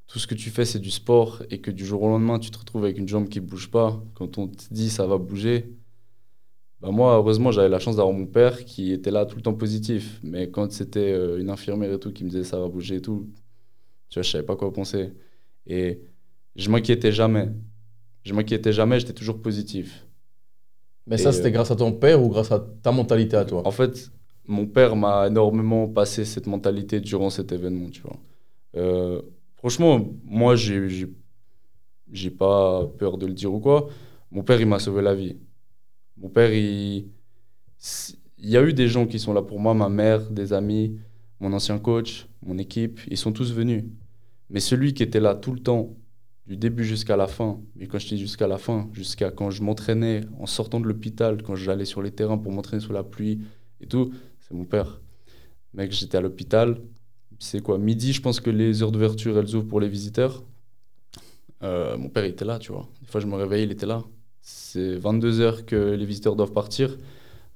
[0.07, 2.49] tout ce que tu fais c'est du sport et que du jour au lendemain tu
[2.49, 5.69] te retrouves avec une jambe qui bouge pas, quand on te dit ça va bouger,
[6.79, 9.53] bah moi heureusement j'avais la chance d'avoir mon père qui était là tout le temps
[9.53, 10.19] positif.
[10.23, 13.01] Mais quand c'était euh, une infirmière et tout qui me disait ça va bouger et
[13.01, 13.27] tout,
[14.09, 15.11] tu vois, je savais pas quoi penser.
[15.65, 16.01] Et
[16.55, 17.49] je m'inquiétais jamais.
[18.23, 20.07] Je m'inquiétais jamais, j'étais toujours positif.
[21.07, 23.65] Mais ça, c'était euh, grâce à ton père ou grâce à ta mentalité à toi?
[23.65, 24.11] En fait,
[24.47, 28.17] mon père m'a énormément passé cette mentalité durant cet événement, tu vois.
[28.75, 29.21] Euh,
[29.55, 30.87] franchement, moi, j'ai,
[32.11, 33.89] j'ai, pas peur de le dire ou quoi.
[34.31, 35.37] Mon père, il m'a sauvé la vie.
[36.17, 36.51] Mon père.
[36.53, 37.09] Il
[38.49, 40.97] y a eu des gens qui sont là pour moi, ma mère, des amis,
[41.39, 43.83] mon ancien coach, mon équipe, ils sont tous venus.
[44.49, 45.95] Mais celui qui était là tout le temps,
[46.45, 49.61] du début jusqu'à la fin, et quand je dis jusqu'à la fin, jusqu'à quand je
[49.63, 53.41] m'entraînais en sortant de l'hôpital, quand j'allais sur les terrains pour m'entraîner sous la pluie
[53.81, 54.11] et tout,
[54.47, 55.01] c'est mon père.
[55.73, 56.81] Mec, j'étais à l'hôpital,
[57.39, 60.43] c'est quoi, midi, je pense que les heures d'ouverture, elles ouvrent pour les visiteurs.
[61.63, 62.87] Euh, mon père, était là, tu vois.
[63.01, 64.03] Des fois, je me réveillais, il était là.
[64.41, 66.97] C'est 22 heures que les visiteurs doivent partir.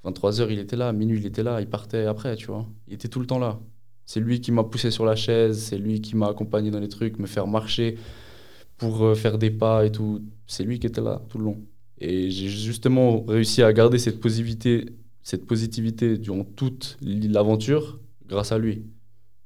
[0.03, 0.91] 23 heures, il était là.
[0.93, 1.61] Minuit, il était là.
[1.61, 2.65] Il partait après, tu vois.
[2.87, 3.59] Il était tout le temps là.
[4.05, 5.63] C'est lui qui m'a poussé sur la chaise.
[5.63, 7.97] C'est lui qui m'a accompagné dans les trucs, me faire marcher
[8.77, 10.21] pour euh, faire des pas et tout.
[10.47, 11.61] C'est lui qui était là tout le long.
[11.99, 14.87] Et j'ai justement réussi à garder cette positivité,
[15.23, 18.85] cette positivité durant toute l'aventure grâce à lui.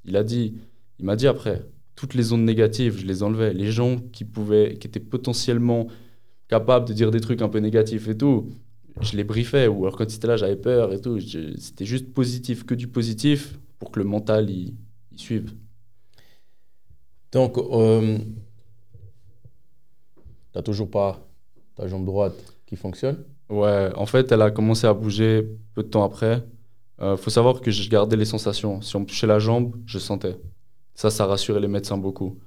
[0.06, 0.56] Il a dit,
[1.00, 3.54] il m'a dit après, toutes les ondes négatives, je les enlevais.
[3.54, 5.88] Les gens qui pouvaient, qui étaient potentiellement
[6.48, 8.50] capables de dire des trucs un peu négatifs et tout,
[9.02, 9.68] je les briefais.
[9.68, 11.20] Ou alors quand c'était là, j'avais peur et tout.
[11.20, 14.76] C'était juste positif, que du positif, pour que le mental il
[15.16, 15.54] suive.
[17.32, 18.18] Donc, euh,
[20.54, 21.28] tu toujours pas
[21.76, 23.18] ta jambe droite qui fonctionne.
[23.50, 26.44] Ouais, en fait, elle a commencé à bouger peu de temps après.
[27.02, 28.82] Euh, faut savoir que je gardais les sensations.
[28.82, 30.38] Si on me touchait la jambe, je sentais.
[30.96, 32.40] Ça, ça rassurait les médecins beaucoup.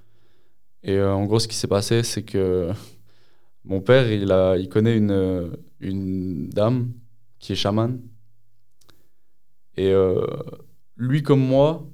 [0.82, 2.70] Et euh, en gros, ce qui s'est passé, c'est que
[3.64, 6.92] mon père, il, connaît une, dame
[7.38, 8.00] qui est chamane.
[9.76, 10.26] Et euh,
[10.96, 11.86] lui comme moi,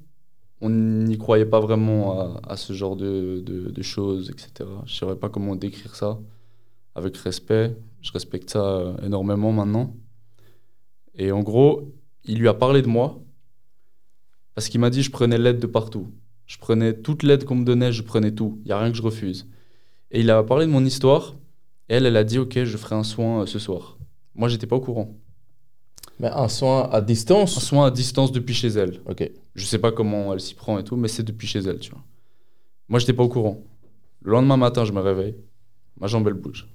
[0.61, 4.51] on n'y croyait pas vraiment à, ce genre de, de- de choses, etc.
[4.85, 6.19] Je ne saurais pas comment décrire ça
[6.95, 7.75] avec respect.
[8.05, 9.95] Je respecte ça euh, énormément maintenant.
[11.15, 11.91] Et en gros,
[12.23, 13.19] il lui a parlé de moi
[14.53, 16.13] parce qu'il m'a dit je prenais l'aide de partout.
[16.45, 18.59] Je prenais toute l'aide qu'on me donnait, je prenais tout.
[18.61, 19.47] Il n'y a rien que je refuse.
[20.11, 21.33] Et il a parlé de mon histoire.
[21.89, 23.97] Et elle, elle a dit ok, je ferai un soin euh, ce soir.
[24.35, 25.15] Moi, j'étais pas au courant.
[26.19, 27.59] Mais un soin à Un distance.
[27.59, 29.01] soin à distance depuis chez elle.
[29.07, 29.27] Ok.
[29.55, 31.89] Je sais pas comment elle s'y prend et tout, mais c'est depuis chez elle, tu
[31.89, 32.03] vois.
[32.87, 33.63] Moi, j'étais pas au courant.
[34.21, 35.35] Le lendemain matin, je me réveille.
[35.99, 36.67] Ma jambe, elle bouge.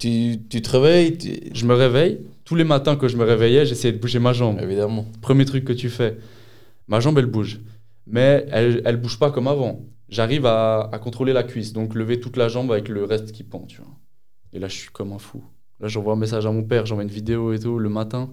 [0.00, 2.20] Tu, tu te réveilles, tu- Je me réveille.
[2.44, 4.58] Tous les matins, quand je me réveillais, j'essayais de bouger ma jambe.
[4.60, 5.06] évidemment.
[5.20, 6.16] Premier truc que tu fais.
[6.88, 7.60] Ma jambe, elle bouge.
[8.06, 9.84] Mais elle, elle bouge pas comme avant.
[10.08, 13.44] J'arrive à, à contrôler la cuisse, donc lever toute la jambe avec le reste qui
[13.44, 13.92] pend, tu vois.
[14.52, 15.44] Et là, je suis comme un fou.
[15.78, 17.78] Là, j'envoie un message à mon père, j'envoie une vidéo et tout.
[17.78, 18.32] Le matin,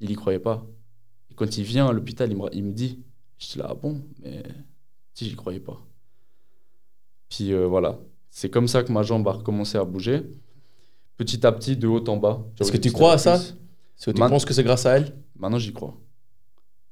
[0.00, 0.66] il y croyait pas.
[1.30, 2.98] Et quand il vient à l'hôpital, il me, il me dit
[3.38, 4.42] Je dis là, ah bon, mais
[5.14, 5.78] si, j'y croyais pas.
[7.28, 7.98] Puis euh, voilà.
[8.30, 10.22] C'est comme ça que ma jambe a recommencé à bouger.
[11.24, 12.44] Petit à petit, de haut en bas.
[12.60, 13.36] Est-ce que tu crois à ça.
[13.36, 15.96] Est-ce que tu Man- penses que c'est grâce à elle Maintenant, j'y crois.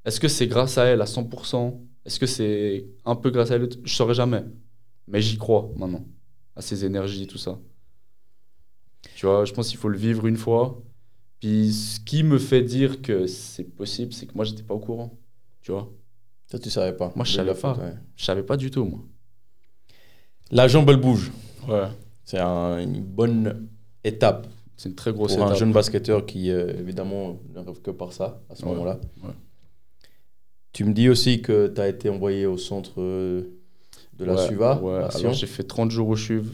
[0.04, 3.56] Est-ce que c'est grâce à elle à 100% Est-ce que c'est un peu grâce à
[3.56, 4.44] elle Je saurais jamais.
[5.08, 6.04] Mais j'y crois maintenant.
[6.54, 7.58] À ses énergies, tout ça.
[9.16, 10.80] Tu vois, je pense qu'il faut le vivre une fois.
[11.40, 14.78] Puis ce qui me fait dire que c'est possible, c'est que moi, j'étais pas au
[14.78, 15.18] courant.
[15.62, 15.90] Tu vois
[16.50, 17.12] Toi, tu savais pas.
[17.16, 17.74] Moi, je savais la pas.
[17.78, 17.94] ouais.
[18.16, 19.00] Je savais pas du tout, moi.
[20.50, 21.30] La jambe, elle bouge.
[21.68, 21.88] Ouais.
[22.24, 23.68] C'est un- une bonne
[24.04, 24.46] étape.
[24.76, 25.58] C'est une très grosse Pour un étape.
[25.58, 28.98] jeune basketteur qui, euh, évidemment, ne rêve que par ça, à ce Ouais, moment-là.
[29.22, 29.30] ouais.
[30.72, 33.42] Tu me dis aussi que tu as été envoyé au centre euh,
[34.16, 34.72] de la Ouais, Suva.
[35.14, 36.48] Alors j'ai fait 30 jours au CHUV.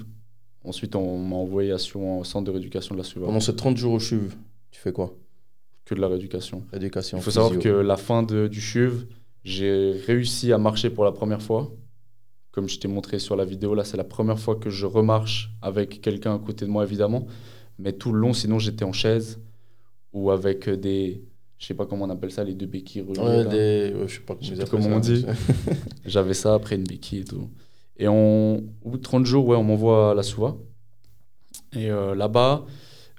[0.64, 3.26] Ensuite, on m'a envoyé à Sion, au centre de rééducation de la Suva.
[3.26, 4.30] Pendant ces 30 jours au CHUV,
[4.70, 5.14] tu fais quoi?
[5.84, 6.64] Que de la rééducation.
[6.72, 9.06] Éducation Il faut savoir que la fin de- du CHUV,
[9.44, 11.70] j'ai réussi à marcher pour la première fois.
[12.56, 15.50] Comme je t'ai montré sur la vidéo, là, c'est la première fois que je remarche
[15.60, 17.26] avec quelqu'un à côté de moi, évidemment.
[17.78, 19.38] Mais tout le long, sinon, j'étais en chaise
[20.14, 21.22] ou avec des.
[21.58, 23.20] Je sais pas comment on appelle ça, les deux béquilles reliées.
[23.20, 23.94] Ouais, des...
[23.94, 25.26] ouais, je sais pas comment, on dit.
[26.06, 27.50] J'avais ça après une béquille et tout.
[27.98, 30.56] Et on, au bout de 30 jours, ouais, on m'envoie à la Souva.
[31.74, 32.64] Et euh, là-bas,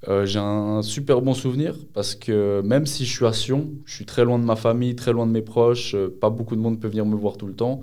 [0.08, 3.94] euh, j'ai un super bon souvenir parce que même si je suis à Sion, je
[3.94, 6.62] suis très loin de ma famille, très loin de mes proches, euh, pas beaucoup de
[6.62, 7.82] monde peut venir me voir tout le temps.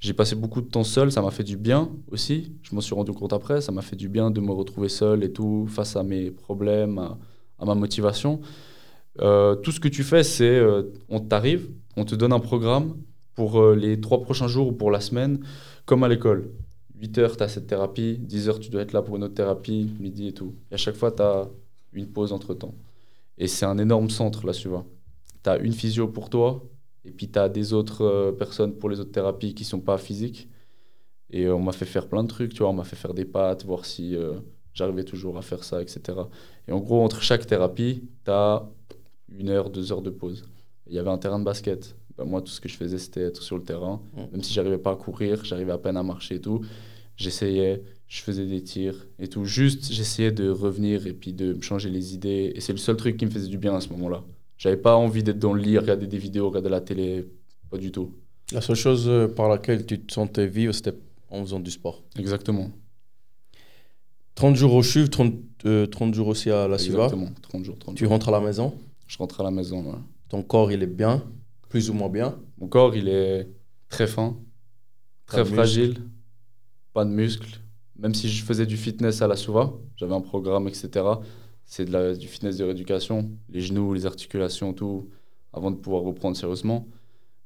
[0.00, 2.52] J'ai passé beaucoup de temps seul, ça m'a fait du bien aussi.
[2.62, 5.24] Je m'en suis rendu compte après, ça m'a fait du bien de me retrouver seul
[5.24, 6.98] et tout, face à mes problèmes,
[7.58, 8.40] à, ma motivation.
[9.20, 12.96] Euh, tout ce que tu fais, c'est euh, on t'arrive, on te donne un programme
[13.34, 15.40] pour euh, les trois prochains jours ou pour la semaine,
[15.84, 16.52] comme à l'école.
[17.00, 19.34] 8 heures, tu as cette thérapie, 10 heures, tu dois être là pour une autre
[19.34, 20.54] thérapie, midi et tout.
[20.70, 21.48] Et à chaque fois, tu as
[21.92, 22.74] une pause entre temps.
[23.36, 24.84] Et c'est un énorme centre, là, tu vois.
[25.42, 26.64] Tu as une physio pour toi,
[27.04, 29.98] et puis tu as des autres euh, personnes pour les autres thérapies qui sont pas
[29.98, 30.48] physiques.
[31.30, 32.70] Et euh, on m'a fait faire plein de trucs, tu vois.
[32.70, 34.34] On m'a fait faire des pattes, voir si euh,
[34.72, 36.18] j'arrivais toujours à faire ça, etc.
[36.66, 38.68] Et en gros, entre chaque thérapie, tu as
[39.28, 40.44] une heure, deux heures de pause.
[40.86, 41.96] Il y avait un terrain de basket.
[42.16, 44.02] Ben, moi, tout ce que je faisais, c'était être sur le terrain.
[44.14, 44.20] Mm.
[44.32, 46.62] Même si j'arrivais pas à courir, j'arrivais à peine à marcher et tout.
[47.16, 49.44] J'essayais, je faisais des tirs et tout.
[49.44, 52.52] Juste, j'essayais de revenir et puis de me changer les idées.
[52.54, 54.24] Et c'est le seul truc qui me faisait du bien à ce moment-là.
[54.58, 57.26] J'avais pas envie d'être dans le lit, regarder des vidéos, regarder la télé.
[57.70, 58.12] Pas du tout.
[58.52, 60.94] La seule chose euh, par laquelle tu te sentais vivre, c'était
[61.30, 62.02] en faisant du sport.
[62.18, 62.70] Exactement.
[64.34, 65.34] 30 jours au CHUV, 30,
[65.66, 67.04] euh, 30 jours aussi à la Suva.
[67.04, 67.30] Exactement.
[67.42, 68.12] 30 jours, 30 Tu jours.
[68.12, 68.74] rentres à la maison,
[69.06, 69.82] Je rentre à la maison.
[69.84, 69.98] ouais.
[70.28, 71.22] ton corps il est bien,
[71.68, 72.38] plus ou moins bien?
[72.58, 73.48] Mon corps, il est
[73.88, 74.36] très fin,
[75.26, 75.96] très fragile,
[76.94, 77.60] pas de muscles.
[77.98, 81.04] Même si je faisais du fitness à la Souva, j'avais un programme, etc.
[81.70, 85.10] C'est de la, du fitness de rééducation, les genoux, les articulations, tout,
[85.52, 86.88] avant de pouvoir reprendre sérieusement.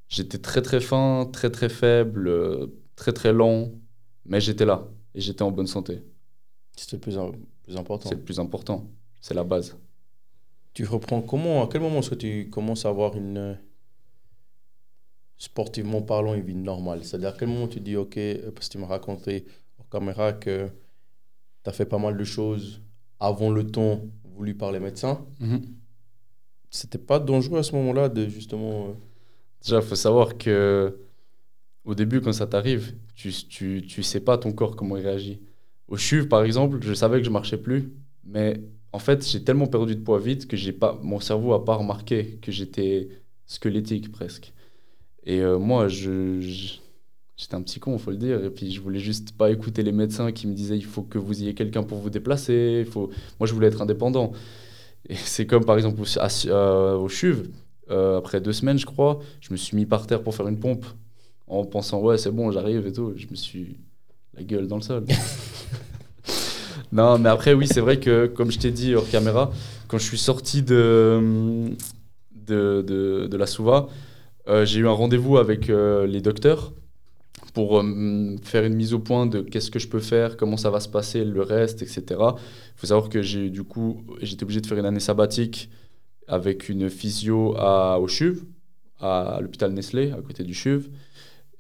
[0.09, 3.73] J'étais très très fin, très très faible, euh, très très lent,
[4.25, 6.05] mais j'étais là et j'étais en bonne santé.
[6.77, 7.19] C'était le plus,
[7.65, 8.09] plus important.
[8.09, 8.89] C'est le plus important,
[9.21, 9.77] c'est la base.
[10.73, 13.37] Tu reprends comment À quel moment est-ce que tu commences à avoir une.
[13.37, 13.55] euh,
[15.37, 17.05] sportivement parlant, une vie normale?
[17.05, 19.47] C'est-à-dire à quel moment tu dis, ok, euh, parce que tu m'as raconté
[19.79, 20.69] en caméra que
[21.65, 22.81] tu as fait pas mal de choses
[23.23, 24.01] avant le temps
[24.37, 25.25] voulu par les médecins.
[26.71, 28.89] C'était pas dangereux à ce moment-là de justement.
[28.89, 28.93] euh,
[29.63, 30.99] Déjà, il faut savoir que
[31.85, 35.41] au début, quand ça t'arrive, tu, tu, tu sais pas ton corps comment il réagit.
[35.89, 37.93] Au CHUV, par exemple, je savais que je marchais plus,
[38.25, 38.61] mais
[38.93, 41.75] en fait, j'ai tellement perdu de poids vite que j'ai pas, mon cerveau a pas
[41.77, 43.09] remarqué que j'étais
[43.47, 44.53] squelettique presque.
[45.25, 46.79] Et euh, moi, je, je-
[47.37, 48.45] j'étais un petit con, faut le dire.
[48.45, 51.19] Et puis, je voulais juste pas écouter les médecins qui me disaient il faut que
[51.19, 52.85] vous ayez quelqu'un pour vous déplacer.
[52.87, 53.11] Il faut...
[53.41, 54.33] Moi, je voulais être indépendant.
[55.09, 57.51] Et c'est comme par exemple au, à- euh, au CHUV,
[57.91, 60.61] euh, après deux semaines, je crois, je me suis mis par terre pour faire une
[60.61, 60.87] pompe
[61.49, 63.13] en pensant ouais, c'est bon, j'arrive et tout.
[63.17, 63.77] Je me suis
[64.35, 65.05] la gueule dans le sol.
[66.93, 69.51] non, mais après, oui, c'est vrai que, comme je t'ai dit hors caméra,
[69.89, 71.71] quand je suis sorti de,
[72.35, 73.89] de, de, de la Souva,
[74.49, 76.73] euh, j'ai eu un rendez-vous avec euh, les docteurs
[77.53, 80.71] pour euh, faire une mise au point de qu'est-ce que je peux faire, comment ça
[80.71, 82.03] va se passer, le reste, etc.
[82.09, 85.71] Il faut savoir que j'ai du coup, j'étais obligé de faire une année sabbatique
[86.29, 88.43] avec une physio à, au CHUV,
[89.01, 90.89] à l'hôpital Nestlé, à côté du CHUV.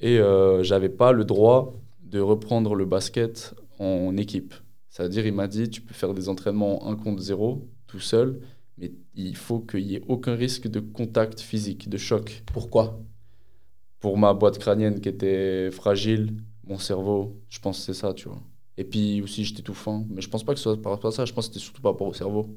[0.00, 4.54] Et euh, j'avais pas le droit de reprendre le basket en équipe.
[4.88, 8.40] C'est-à-dire, il m'a dit, tu peux faire des entraînements 1 contre 0, tout seul,
[8.78, 12.42] mais il faut qu'il y ait aucun risque de contact physique, de choc.
[12.52, 13.00] Pourquoi?
[14.02, 16.34] Pour ma boîte crânienne qui était fragile,
[16.66, 18.42] mon cerveau, je pense que c'est ça, tu vois.
[18.76, 20.04] Et puis aussi, j'étais tout fin.
[20.10, 21.64] Mais je pense pas que ce soit par rapport à ça, je pense que c'était
[21.64, 22.48] surtout par rapport au cerveau.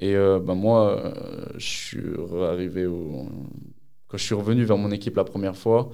[0.00, 2.00] Et euh, ben moi, euh, je suis
[2.42, 3.26] arrivé au...
[4.08, 5.90] Quand je suis revenu vers mon équipe la première fois,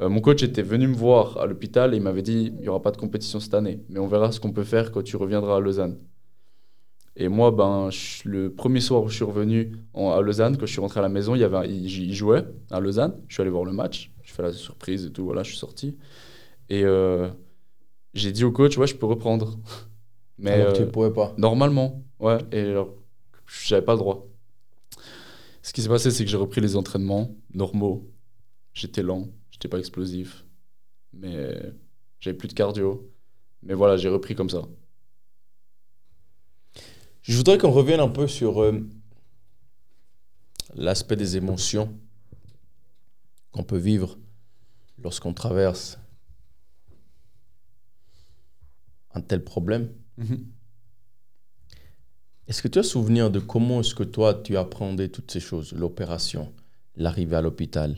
[0.00, 2.68] euh, mon coach était venu me voir à l'hôpital et il m'avait dit il n'y
[2.68, 5.16] aura pas de compétition cette année, mais on verra ce qu'on peut faire quand tu
[5.16, 5.98] reviendras à Lausanne.
[7.16, 10.66] Et moi, ben, je- le premier soir où je suis revenu en- à Lausanne, quand
[10.66, 13.20] je suis rentré à la maison, il, y avait un- il, il jouait à Lausanne.
[13.28, 15.58] Je suis allé voir le match, je fais la surprise et tout, voilà, je suis
[15.58, 15.98] sorti.
[16.70, 17.28] Et euh,
[18.14, 19.58] j'ai dit au coach, ouais, je peux reprendre.
[20.38, 21.34] Mais Alors tu euh, ne pouvais pas.
[21.38, 22.38] Normalement, ouais.
[22.52, 22.94] Et alors,
[23.46, 24.26] j'avais pas le droit.
[25.62, 28.10] Ce qui s'est passé, c'est que j'ai repris les entraînements normaux.
[28.74, 30.44] J'étais lent, j'étais pas explosif,
[31.12, 31.54] mais
[32.20, 33.10] j'avais plus de cardio.
[33.62, 34.62] Mais voilà, j'ai repris comme ça.
[37.22, 38.84] Je voudrais qu'on revienne un peu sur euh,
[40.74, 41.96] l'aspect des émotions
[43.52, 44.18] qu'on peut vivre
[44.98, 45.98] lorsqu'on traverse
[49.14, 49.92] un tel problème.
[50.18, 50.46] Mhm.
[52.48, 55.72] Est-ce que tu as souvenir de comment est-ce que toi tu appréhendais toutes ces choses?
[55.72, 56.52] L'opération,
[56.96, 57.96] l'arrivée à l'hôpital,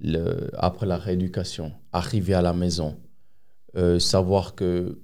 [0.00, 2.98] le, après la rééducation, arriver à la maison,
[3.76, 4.98] euh, savoir que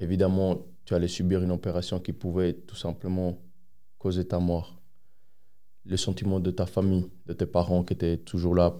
[0.00, 3.38] évidemment tu allais subir une opération qui pouvait tout simplement
[3.98, 4.80] causer ta mort.
[5.84, 8.74] Le sentiment de ta famille, de tes parents qui étaient toujours là.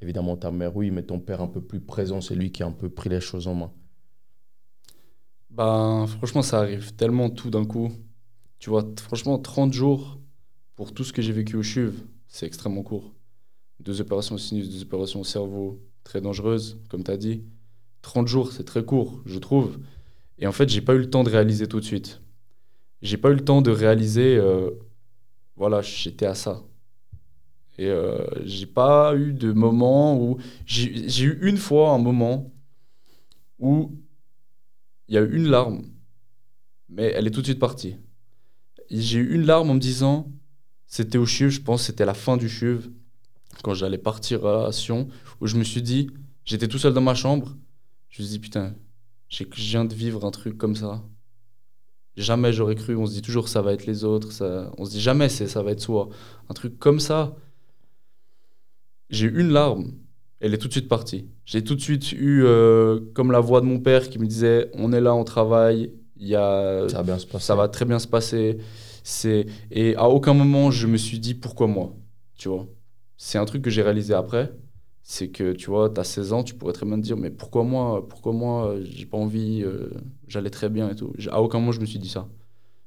[0.00, 2.66] Évidemment ta mère oui, mais ton père un peu plus présent, c'est lui qui a
[2.66, 3.70] un peu pris les choses en main.
[5.50, 7.92] Ben, franchement, ça arrive tellement tout d'un coup.
[8.58, 10.18] Tu vois, franchement, 30 jours
[10.74, 13.14] pour tout ce que j'ai vécu au CHUV, c'est extrêmement court.
[13.80, 17.44] Deux opérations au sinus, deux opérations au cerveau, très dangereuses, comme tu as dit.
[18.00, 19.78] 30 jours, c'est très court, je trouve.
[20.38, 22.20] Et en fait, j'ai pas eu le temps de réaliser tout de suite.
[23.02, 24.70] J'ai pas eu le temps de réaliser, euh,
[25.56, 26.62] voilà, j'étais à ça.
[27.78, 30.38] Et euh, j'ai pas eu de moment où.
[30.64, 32.52] J'ai eu une fois un moment
[33.58, 33.92] où
[35.08, 35.84] il y a eu une larme,
[36.88, 37.96] mais elle est tout de suite partie.
[38.90, 40.30] J'ai eu une larme en me disant,
[40.86, 42.90] c'était au CHUV, je pense c'était la fin du CHUV,
[43.62, 45.08] quand j'allais partir à Sion,
[45.40, 46.10] où je me suis dit,
[46.44, 47.56] j'étais tout seul dans ma chambre,
[48.10, 48.74] je me suis dit, putain,
[49.38, 51.02] je viens de vivre un truc comme ça.
[52.16, 54.72] Jamais j'aurais cru, on se dit toujours ça va être les autres, ça...
[54.78, 56.08] on se dit jamais c'est ça va être soi.
[56.48, 57.36] Un truc comme ça,
[59.10, 59.92] j'ai eu une larme,
[60.40, 61.28] elle est tout de suite partie.
[61.44, 64.70] J'ai tout de suite eu euh, comme la voix de mon père qui me disait
[64.74, 67.44] on est là, on travaille, il y a, Ça va bien se passer.
[67.44, 68.58] ça va très bien se passer.
[69.04, 71.94] C'est et à aucun moment je me suis dit pourquoi moi,
[72.38, 72.66] tu vois?
[73.18, 74.52] C'est un truc que j'ai réalisé après,
[75.08, 77.30] c'est que tu vois, tu as 16 ans, tu pourrais très bien te dire mais
[77.30, 79.88] pourquoi moi, pourquoi moi, j'ai pas envie, euh,
[80.26, 81.12] j'allais très bien et tout.
[81.30, 82.28] À aucun moment je me suis dit ça.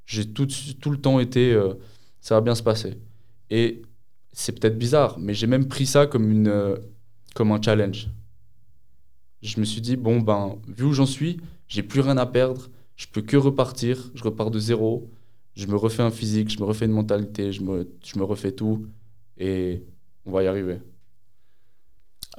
[0.06, 0.48] J'ai tout,
[0.82, 1.76] tout le temps été euh,
[2.20, 3.00] ça va bien se passer.
[3.50, 3.84] Et
[4.34, 6.76] c'est peut-être bizarre, mais j'ai même pris ça comme une euh,
[7.36, 8.10] comme un challenge.
[9.42, 12.70] Je me suis dit bon ben vu où j'en suis, j'ai plus rien à perdre,
[12.98, 15.10] je peux que repartir, je repars de zéro,
[15.56, 18.52] je me refais un physique, je me refais une mentalité, je me, je me refais
[18.52, 18.88] tout
[19.38, 19.86] et
[20.26, 20.80] on va y arriver.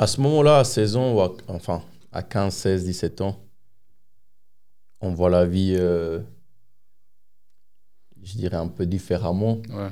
[0.00, 3.36] À ce moment-là, à 16 ans, à- enfin à 15, 16, 17 ans,
[5.02, 6.20] on voit la vie, euh,
[8.22, 9.58] je dirais, un peu différemment.
[9.68, 9.90] Ouais.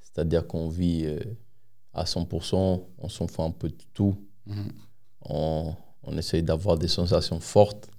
[0.00, 1.20] C'est-à-dire qu'on vit euh,
[1.92, 4.72] à 100%, on s'en fout un peu de tout, Mhm.
[5.26, 7.90] on, on essaye d'avoir des sensations fortes.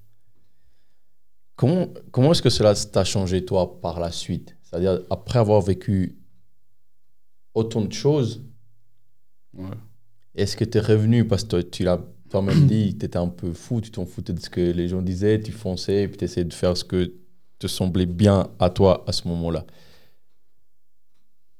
[1.55, 4.57] Comment, comment est-ce que cela t'a changé, toi, par la suite?
[4.63, 6.17] C'est-à-dire, après avoir vécu
[7.53, 8.41] autant de choses,
[9.53, 9.69] Ouais.
[10.35, 11.27] Est-ce que tu es revenu?
[11.27, 14.39] Parce que tu l'as toi-même dit, tu étais un peu fou, tu t'en foutais de
[14.39, 17.13] ce que les gens disaient, tu fonçais et puis tu essayais de faire ce que
[17.59, 19.65] te semblait bien à toi à ce moment-là.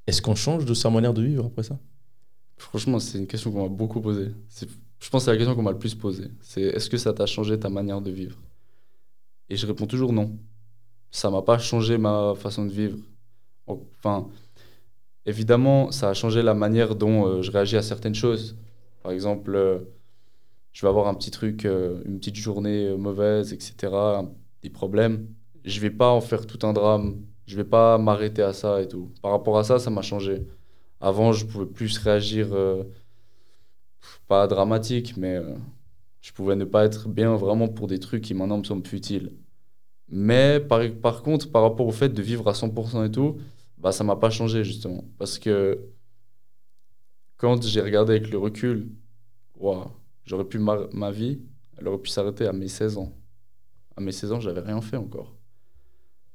[0.06, 1.78] Est-ce qu'on change de sa manière de vivre après ça?
[2.56, 4.30] Franchement, c'est une question qu'on m'a beaucoup posée.
[4.48, 4.68] C'est-
[5.00, 6.28] Je pense que c'est la question qu'on m'a le plus posée.
[6.40, 8.38] C'est est-ce que ça t'a changé ta manière de vivre?
[9.50, 10.36] Et je réponds toujours non.
[11.10, 12.98] Ça m'a pas changé ma façon de vivre.
[13.66, 14.28] Enfin,
[15.26, 18.56] évidemment, ça a changé la manière dont euh, je réagis à certaines choses.
[19.04, 19.80] Par exemple, euh,
[20.72, 23.92] je vais avoir un petit truc, euh, une petite journée euh, mauvaise, etc.,
[24.62, 25.28] des problèmes.
[25.64, 27.20] Je vais pas en faire tout un drame.
[27.46, 29.12] Je vais pas m'arrêter à ça et tout.
[29.20, 30.46] Par rapport à ça, ça m'a changé.
[31.02, 32.48] Avant, je pouvais plus réagir,
[34.26, 35.38] pas dramatique, mais
[36.22, 39.32] je pouvais ne pas être bien vraiment pour des trucs qui maintenant me semblent futiles.
[40.08, 43.36] Mais par, par contre, par rapport au fait de vivre à 100% et tout,
[43.76, 45.04] bah, ça m'a pas changé justement.
[45.18, 45.78] Parce que
[47.36, 48.90] quand j'ai regardé avec le recul,
[49.56, 49.90] waouh,
[50.24, 51.40] j'aurais pu ma, ma vie,
[51.78, 53.12] elle aurait pu s'arrêter à mes 16 ans.
[53.96, 55.34] À mes 16 ans, j'avais rien fait encore.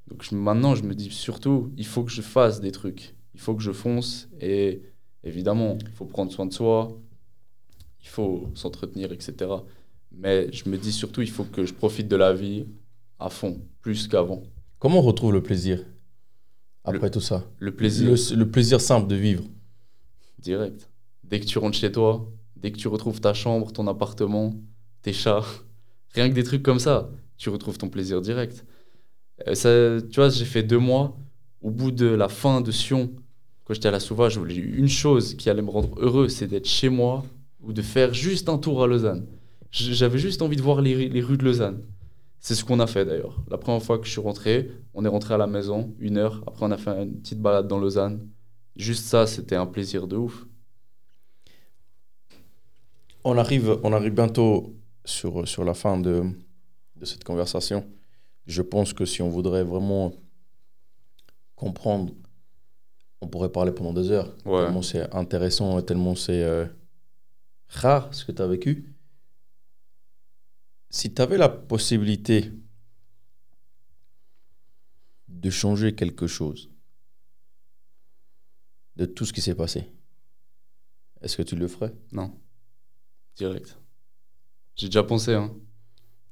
[0.07, 3.15] Donc je- maintenant, je me dis surtout, il faut que je fasse des trucs.
[3.33, 4.27] Il faut que je fonce.
[4.41, 4.81] Et
[5.23, 6.97] évidemment, il faut prendre soin de soi.
[8.01, 9.65] Il faut s'entretenir, etc.
[10.11, 12.65] Mais je me dis surtout, il faut que je profite de la vie
[13.19, 14.43] à fond, plus qu'avant.
[14.79, 15.85] Comment on retrouve le plaisir
[16.83, 17.45] après tout ça?
[17.59, 19.43] Le plaisir, le, le plaisir simple de vivre.
[20.39, 20.89] Direct.
[21.23, 24.55] Dès que tu rentres chez toi, dès que tu retrouves ta chambre, ton appartement,
[25.01, 25.45] tes chats,
[26.13, 28.65] rien que des trucs comme ça, tu retrouves ton plaisir direct.
[29.47, 31.17] Euh, tu vois, j'ai fait deux mois.
[31.61, 33.11] Au bout de la fin de Sion,
[33.65, 36.47] quand j'étais à la Sauvage, j'ai eu une chose qui allait me rendre heureux, c'est
[36.47, 37.25] d'être chez moi
[37.61, 39.25] ou de faire juste un tour à Lausanne.
[39.71, 41.81] J'avais juste envie de voir les, les rues de Lausanne.
[42.39, 43.35] C'est ce qu'on a fait d'ailleurs.
[43.49, 46.41] La première fois que je suis rentré, on est rentré à la maison, une heure.
[46.47, 48.27] Après, on a fait une petite balade dans Lausanne.
[48.79, 50.45] Juste ça, c'était un plaisir de ouf.
[53.25, 56.23] On arrive, on arrive bientôt sur, sur la fin de,
[56.95, 57.85] de cette conversation.
[58.47, 60.13] Je pense que si on voudrait vraiment
[61.57, 62.13] comprendre.
[63.19, 64.33] On pourrait parler pendant deux heures.
[64.45, 64.63] Ouais.
[64.63, 66.65] Tellement c'est intéressant, tellement c'est euh,
[67.67, 68.95] rare ce que tu as vécu.
[70.89, 72.53] Si tu avais la possibilité
[75.27, 76.69] de changer quelque chose
[78.99, 79.85] de tout ce qui s'est passé,
[81.21, 81.93] est-ce que tu le ferais?
[82.11, 82.33] Non.
[83.37, 83.77] Direct.
[84.75, 85.55] J'ai déjà pensé, hein.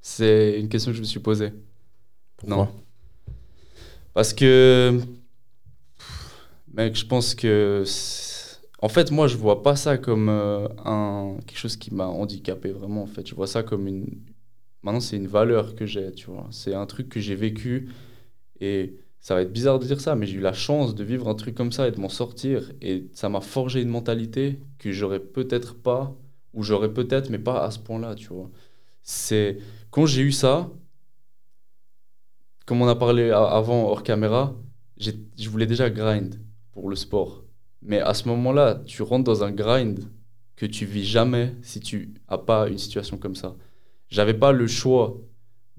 [0.01, 1.53] C'est une question que je me suis posée.
[2.35, 2.57] Pourquoi?
[2.57, 2.69] Non.
[4.13, 4.99] Parce que.
[6.73, 7.83] Mec, je pense que.
[8.79, 11.37] En fait, moi, je vois pas ça comme euh, un...
[11.45, 13.03] quelque chose qui m'a handicapé, vraiment.
[13.03, 14.21] En fait, je vois ça comme une.
[14.83, 16.47] Maintenant, c'est une valeur que j'ai, tu vois.
[16.51, 17.89] C'est un truc que j'ai vécu.
[18.59, 18.97] Et
[19.27, 21.35] ça va être bizarre de dire ça, mais j'ai eu la chance de vivre un
[21.35, 22.71] truc comme ça et de m'en sortir.
[22.81, 26.15] Et ça m'a forgé une mentalité que j'aurais peut-être pas,
[26.53, 28.49] ou j'aurais peut-être, mais pas à ce point-là, tu vois.
[29.01, 29.57] C'est.
[29.91, 30.71] Quand j'ai eu ça,
[32.65, 34.55] comme on a parlé avant hors caméra,
[34.97, 36.39] je voulais déjà grind
[36.71, 37.43] pour le sport.
[37.81, 40.05] Mais à ce moment-là, tu rentres dans un grind
[40.55, 43.57] que tu vis jamais si tu as pas une situation comme ça.
[44.07, 45.17] J'avais pas le choix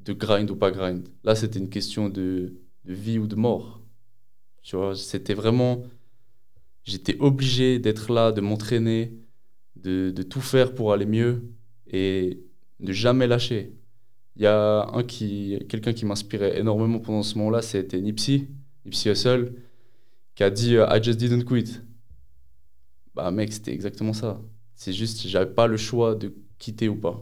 [0.04, 1.08] de grind ou pas grind.
[1.24, 2.52] Là, c'était une question de,
[2.84, 3.80] de vie ou de mort.
[4.62, 5.84] Tu vois, c'était vraiment.
[6.84, 9.14] J'étais obligé d'être là, de m'entraîner,
[9.76, 11.52] de, de tout faire pour aller mieux
[11.86, 12.40] et
[12.80, 13.74] de jamais lâcher.
[14.36, 18.48] Il y a un qui, quelqu'un qui m'inspirait énormément pendant ce moment-là, c'était Nipsey,
[18.84, 19.54] Nipsey Hussle,
[20.34, 21.80] qui a dit euh, I just didn't quit.
[23.14, 24.40] Bah mec, c'était exactement ça.
[24.74, 27.20] C'est juste, j'avais pas le choix de quitter ou pas.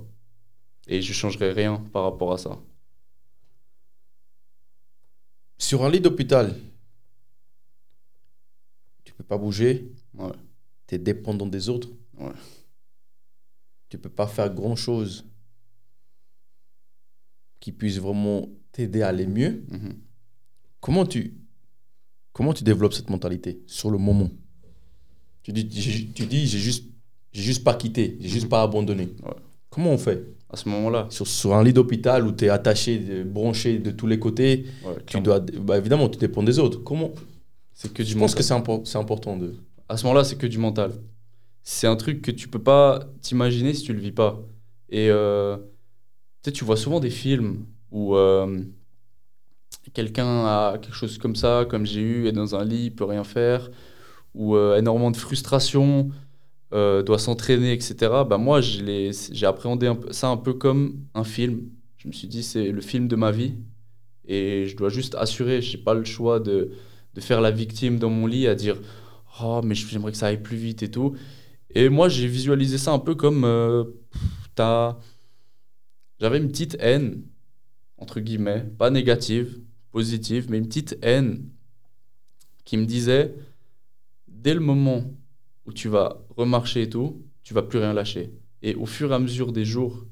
[0.88, 2.60] Et je changerais rien par rapport à ça.
[5.58, 6.54] Sur un lit d'hôpital,
[9.04, 9.90] tu peux pas bouger.
[10.14, 10.32] Ouais.
[10.86, 11.88] Tu es dépendant des autres.
[12.18, 12.32] Ouais.
[13.88, 15.24] Tu peux pas faire grand-chose
[17.60, 19.64] qui puisse vraiment t'aider à aller mieux.
[19.70, 19.98] Mhm.
[20.80, 21.34] Comment tu,
[22.32, 24.30] comment tu développes cette mentalité sur le moment?
[25.42, 26.84] Tu dis, j'ai- tu dis j'ai juste,
[27.32, 28.50] j'ai juste pas quitté, j'ai juste Mhm.
[28.50, 29.06] pas abandonné.
[29.22, 29.34] Ouais.
[29.76, 32.98] Comment on fait À ce moment-là, sur, sur un lit d'hôpital où tu es attaché,
[32.98, 36.78] de- branché de tous les côtés, ouais, tu dois, bah, évidemment, tu dépends des autres.
[36.82, 37.12] Comment
[37.74, 38.36] c'est que du Je pense mental.
[38.38, 39.54] que c'est impor- c'est important de.
[39.88, 40.92] à ce moment-là, c'est que du mental.
[41.62, 44.40] C'est un truc que tu peux pas t'imaginer si tu le vis pas.
[44.88, 45.58] Et euh,
[46.54, 48.60] tu vois souvent des films où euh,
[49.92, 53.24] quelqu'un a quelque chose comme ça, comme j'ai eu, est dans un lit, peut rien
[53.24, 53.70] faire,
[54.34, 56.10] ou euh, énormément de frustration,
[56.72, 57.94] euh, doit s'entraîner, etc.
[58.28, 61.68] Bah moi, je j'ai appréhendé ça un peu comme un film.
[61.98, 63.54] Je me suis dit, c'est le film de ma vie,
[64.26, 65.62] et je dois juste assurer.
[65.62, 66.72] J'ai pas le choix de,
[67.16, 68.80] de faire la victime dans mon lit à dire
[69.42, 71.16] oh mais j'aimerais que ça aille plus vite et tout
[71.70, 73.84] et moi j'ai visualisé ça un peu comme euh,
[76.20, 77.22] j'avais une petite haine
[77.96, 79.58] entre guillemets pas négative
[79.92, 81.48] positive mais une petite haine
[82.64, 83.34] qui me disait
[84.28, 85.04] dès le moment
[85.66, 89.14] où tu vas remarcher et tout tu vas plus rien lâcher et au fur et
[89.14, 90.06] à mesure des jours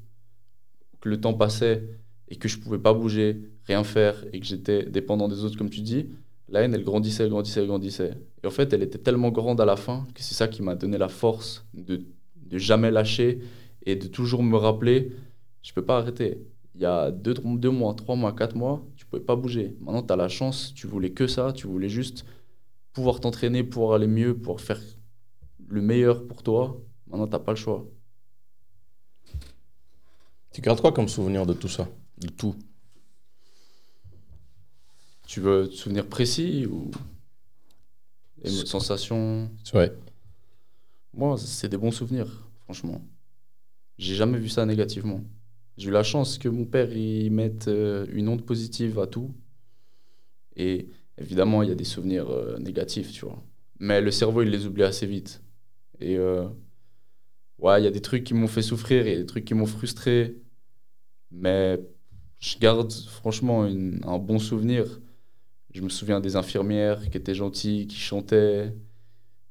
[1.01, 1.83] que le temps passait
[2.27, 5.69] et que je pouvais pas bouger rien faire et que j'étais dépendant des autres comme
[5.69, 6.07] tu dis
[6.49, 8.13] la haine, elle grandissait, elle grandissait, elle grandissait.
[8.43, 10.75] Et en fait, elle était tellement grande à la fin que c'est ça qui m'a
[10.75, 12.01] donné la force de,
[12.35, 13.39] de jamais lâcher
[13.85, 15.11] et de toujours me rappeler,
[15.63, 16.37] je peux pas arrêter.
[16.75, 17.33] Il y a deux,
[17.71, 19.75] mois, trois mois, quatre mois, tu pouvais pas bouger.
[19.79, 22.25] Maintenant, tu as la chance, tu voulais que ça, tu voulais juste
[22.93, 24.81] pouvoir t'entraîner, pouvoir aller mieux, pouvoir faire
[25.67, 26.81] le meilleur pour toi.
[27.07, 27.85] Maintenant, t'as pas le choix.
[30.51, 32.55] Tu gardes quoi comme souvenir de tout ça De tout?
[35.27, 36.91] Tu veux te souvenir précis ou
[38.43, 39.49] sensations?
[39.73, 39.91] Ouais.
[41.13, 43.01] Moi, c'est des bons souvenirs, franchement.
[43.97, 45.21] J'ai jamais vu ça négativement.
[45.77, 49.33] J'ai eu la chance que mon père y mette euh, une onde positive à tout.
[50.55, 53.41] Et évidemment, il y a des souvenirs euh, négatifs, tu vois.
[53.79, 55.41] Mais le cerveau, il les oublie assez vite.
[55.99, 56.47] Et euh,
[57.59, 59.45] ouais, il y a des trucs qui m'ont fait souffrir, il y a des trucs
[59.45, 60.37] qui m'ont frustré.
[61.31, 61.79] Mais
[62.39, 65.01] je garde franchement un bon souvenir.
[65.73, 68.75] Je me souviens des infirmières qui étaient gentilles, qui chantaient,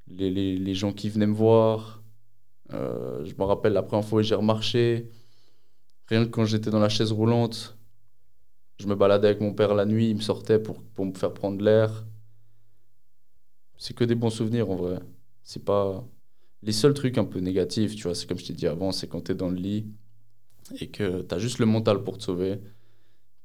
[0.08, 2.02] les, les, les gens qui venaient me voir.
[2.72, 5.10] Euh, je me rappelle la première fois où j'ai remarché,
[6.08, 7.78] rien que quand j'étais dans la chaise roulante,
[8.78, 11.34] je me baladais avec mon père la nuit, il me sortait pour, pour me faire
[11.34, 12.06] prendre l'air.
[13.76, 14.98] C'est que des bons souvenirs en vrai.
[15.42, 16.04] C'est pas.
[16.64, 19.06] Les seuls trucs un peu négatifs, tu vois, c'est comme je t'ai dit avant, c'est
[19.06, 19.86] quand t'es dans le lit
[20.80, 22.58] et que t'as juste le mental pour te sauver.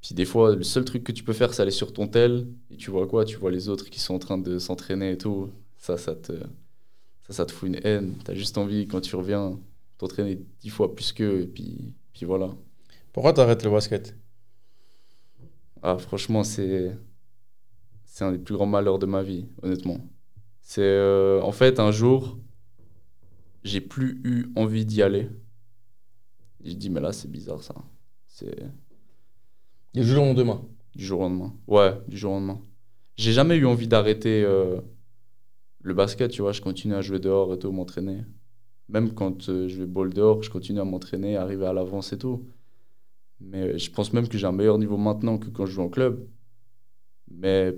[0.01, 2.47] Puis des fois, le seul truc que tu peux faire, c'est aller sur ton tel
[2.71, 3.25] et tu vois quoi?
[3.25, 5.49] Tu vois les autres qui sont en train de s'entraîner et tout.
[5.77, 6.31] Ça, ça te,
[7.27, 8.15] ça, ça te fout une haine.
[8.23, 9.59] T'as juste envie, quand tu reviens,
[9.97, 12.49] t'entraîner dix fois plus qu'eux et puis, puis voilà.
[13.11, 14.15] Pourquoi t'arrêtes le basket?
[15.81, 16.95] Ah, franchement, c'est.
[18.05, 19.99] c'est un des plus grands malheurs de ma vie, honnêtement.
[20.61, 22.37] C'est euh, en fait un jour,
[23.63, 25.29] j'ai plus eu envie d'y aller.
[26.63, 27.75] J'ai dit, mais là, c'est bizarre ça.
[28.27, 28.57] C'est.
[29.93, 30.61] Du jour au lendemain.
[30.95, 31.55] Du jour au lendemain.
[31.67, 32.61] Ouais, du jour au lendemain.
[33.15, 34.79] J'ai jamais eu envie d'arrêter euh,
[35.81, 36.51] le basket, tu vois.
[36.51, 38.23] Je continue à jouer dehors et tout, m'entraîner.
[38.87, 42.17] Même quand euh, je vais ball dehors, je continue à m'entraîner, arriver à l'avance et
[42.17, 42.47] tout.
[43.39, 45.89] Mais je pense même que j'ai un meilleur niveau maintenant que quand je joue en
[45.89, 46.27] club.
[47.29, 47.75] Mais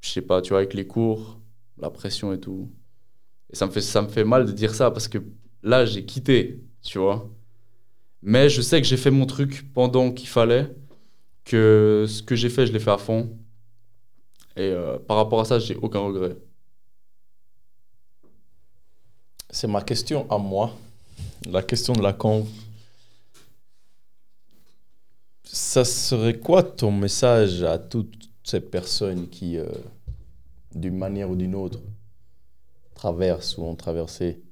[0.00, 1.40] je sais pas, tu vois, avec les cours,
[1.78, 2.70] la pression et tout.
[3.52, 5.18] Et ça me fait, ça me fait mal de dire ça parce que
[5.62, 7.28] là, j'ai quitté, tu vois.
[8.22, 10.72] Mais je sais que j'ai fait mon truc pendant qu'il fallait,
[11.44, 13.36] que ce que j'ai fait, je l'ai fait à fond.
[14.56, 16.36] Et euh, par rapport à ça, j'ai aucun regret.
[19.48, 20.76] C'est ma question à moi.
[21.46, 22.48] La question de la conve.
[25.44, 29.66] Ça serait quoi ton message à toutes ces personnes qui, euh,
[30.74, 31.80] d'une manière ou d'une autre,
[33.04, 34.42] traversent ou ont traversé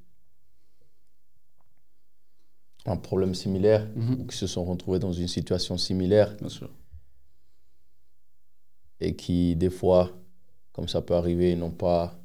[2.87, 4.21] un problème similaire Mhm.
[4.21, 6.71] ou qui se sont retrouvés dans une situation similaire Bien sûr.
[9.01, 10.11] et qui, des fois,
[10.73, 12.19] comme ça peut arriver, n'ont pas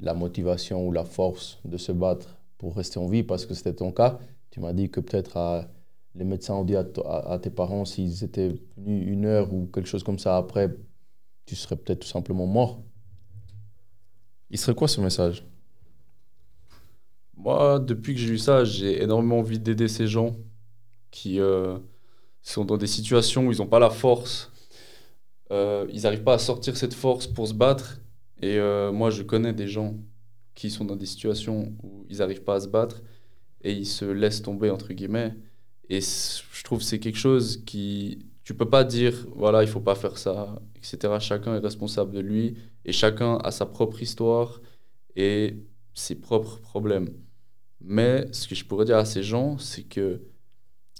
[0.00, 3.74] la motivation ou la force de se battre pour rester en vie, parce que c'était
[3.74, 4.18] ton cas.
[4.50, 5.68] Tu m'as dit que peut-être à-
[6.14, 9.52] les médecins ont dit à, to- à- à tes parents, s'ils étaient venus une heure
[9.52, 10.74] ou quelque chose comme ça après,
[11.44, 12.80] tu serais peut-être tout simplement mort.
[14.50, 15.44] Il serait quoi ce message?
[17.36, 20.36] Moi, depuis que j'ai eu ça, j'ai énormément envie d'aider ces gens
[21.10, 21.78] qui euh,
[22.42, 24.52] sont dans des situations où ils n'ont pas la force.
[25.50, 28.00] Euh, ils n'arrivent pas à sortir cette force pour se battre.
[28.42, 29.96] Et euh, moi, je connais des gens
[30.54, 33.02] qui sont dans des situations où ils n'arrivent pas à se battre
[33.62, 35.34] et ils se laissent tomber, entre guillemets.
[35.88, 38.26] Et je trouve que c'est quelque chose qui...
[38.50, 41.20] Tu peux pas dire, voilà, il faut pas faire ça, etc.
[41.20, 44.60] Chacun est responsable de lui et chacun a sa propre histoire
[45.14, 45.62] et
[45.94, 47.10] ses propres problèmes.
[47.80, 50.22] Mais ce que je pourrais dire à ces gens, c'est que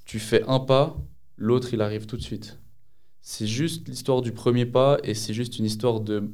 [0.04, 0.96] tu fais un pas,
[1.36, 2.60] l'autre il arrive tout de suite.
[3.20, 6.30] C'est juste l'histoire du premier pas et c'est juste une histoire de,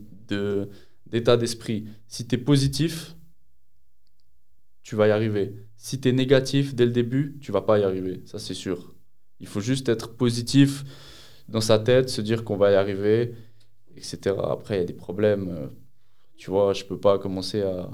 [1.06, 1.86] d'état d'esprit.
[2.08, 3.16] Si tu es positif,
[4.82, 5.54] tu vas y arriver.
[5.78, 8.95] Si tu es négatif dès le début, tu vas pas y arriver, ça c'est sûr.
[9.40, 10.84] Il faut juste être positif
[11.48, 13.34] dans sa tête, se dire qu'on va y arriver,
[13.96, 14.36] etc.
[14.50, 15.48] Après, il y a des problèmes.
[15.50, 15.66] euh,
[16.36, 17.88] Tu vois, je peux pas commencer à,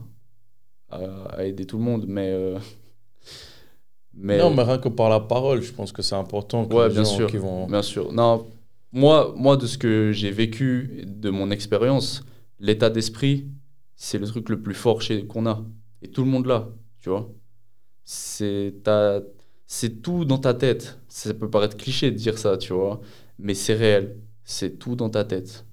[0.91, 0.99] à,
[1.39, 2.31] à aider tout le monde, mais.
[2.31, 2.59] euh,
[4.15, 6.89] mais Non, mais rien que par la parole, je pense que c'est important que Ouais,
[6.89, 7.31] les bien gens sûr.
[7.31, 7.67] qui vont...
[7.67, 8.13] Bien sûr.
[8.13, 8.47] Non,
[8.93, 12.23] moi, moi de ce que j'ai vécu, de mon expérience,
[12.61, 13.49] l'état d'esprit,
[13.97, 15.65] c'est le truc le plus fort qu'on a.
[16.03, 16.69] Et tout le monde l'a,
[17.01, 17.31] tu vois.
[18.05, 18.75] C'est
[19.75, 20.99] c'est tout dans ta tête.
[21.09, 23.01] Ça peut paraître cliché de dire ça, tu vois,
[23.39, 24.19] mais c'est réel.
[24.45, 25.65] C'est tout dans ta tête.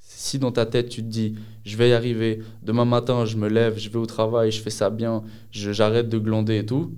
[0.00, 1.34] Si dans ta tête tu te dis,
[1.64, 4.68] je vais y arriver, demain matin je me lève, je vais au travail, je fais
[4.68, 6.94] ça bien, j'arrête de glander et tout,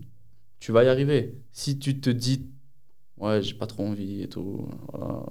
[0.59, 1.37] tu vas y arriver.
[1.53, 2.49] Si tu te dis,
[3.19, 5.25] ouais, j'ai pas trop envie et tout, voilà,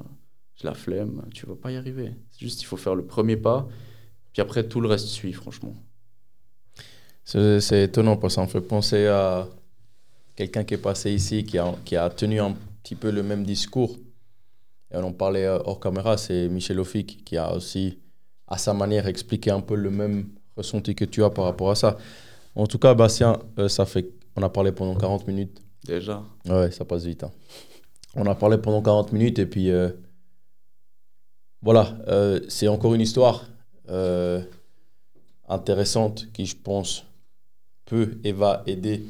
[0.56, 2.14] j'ai la flemme, tu vas pas y arriver.
[2.32, 3.68] C'est juste, il faut faire le premier pas,
[4.32, 5.76] puis après tout le reste suit, franchement.
[7.26, 9.50] C'est étonnant parce que ça me fait penser à
[10.40, 13.44] quelqu'un qui est passé ici, qui a, qui a tenu un petit peu le même
[13.44, 13.98] discours.
[14.90, 18.00] Et on en parlait euh, hors caméra, c'est Michel Offic qui a aussi,
[18.48, 21.76] à sa manière, expliqué un peu le même ressenti que tu as par rapport à
[21.76, 21.98] ça.
[22.56, 25.62] En tout cas, Bastien, euh, ça fait, on a parlé pendant 40 minutes.
[25.86, 26.24] Déjà.
[26.46, 27.24] Ouais, ça passe vite.
[27.26, 27.32] hein.
[28.16, 29.90] On a parlé pendant 40 minutes et puis euh,
[31.62, 33.46] voilà, euh, c'est encore une histoire
[35.48, 37.04] intéressante qui, je pense,
[37.86, 39.04] peut et va aider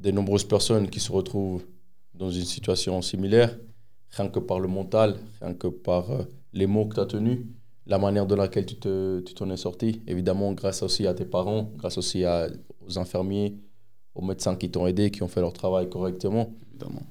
[0.00, 1.64] de nombreuses personnes qui se retrouvent
[2.14, 3.56] dans une situation similaire,
[4.10, 6.22] rien que par le mental, rien que par euh,
[6.52, 7.40] les mots que tu as tenus,
[7.86, 10.00] la manière de laquelle tu te- tu t'en es sorti.
[10.06, 12.48] Évidemment, grâce aussi à tes parents, grâce aussi à-
[12.86, 13.56] aux infirmiers,
[14.14, 16.52] aux médecins qui t'ont aidé, qui ont fait leur travail correctement.
[16.70, 17.02] Évidemment.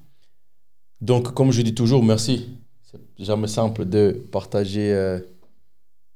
[1.01, 2.49] Donc, comme je dis toujours, merci.
[2.83, 5.19] C'est jamais simple de partager euh,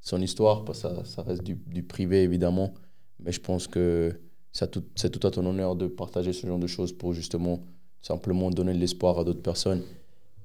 [0.02, 2.74] son histoire, parce que ça, ça reste du, du privé, évidemment.
[3.20, 4.20] Mais je pense que
[4.54, 7.62] c'est tout à ton honneur de partager ce genre de choses pour justement
[8.02, 9.82] simplement donner de l'espoir à d'autres personnes.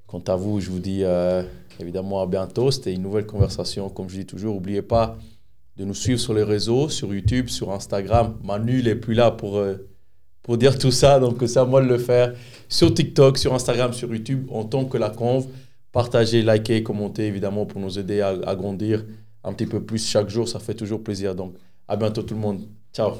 [0.06, 1.42] Quant à vous, je vous dis euh,
[1.78, 2.70] évidemment à bientôt.
[2.70, 3.90] C'était une nouvelle conversation.
[3.90, 5.18] Comme je dis toujours, n'oubliez pas
[5.76, 8.34] de nous suivre sur les réseaux, sur YouTube, sur Instagram.
[8.42, 9.76] Manu n'est plus là pour, euh,
[10.42, 12.34] pour dire tout ça, donc c'est à moi de le faire.
[12.68, 15.46] Sur TikTok, sur Instagram, sur YouTube, en tant que la conve.
[15.92, 19.04] Partagez, likez, commentez évidemment pour nous aider à grandir
[19.44, 20.48] un petit peu plus chaque jour.
[20.48, 21.34] Ça fait toujours plaisir.
[21.34, 21.54] Donc
[21.86, 22.62] à bientôt tout le monde.
[22.92, 23.12] Ciao.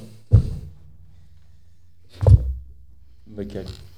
[3.39, 3.89] Ok.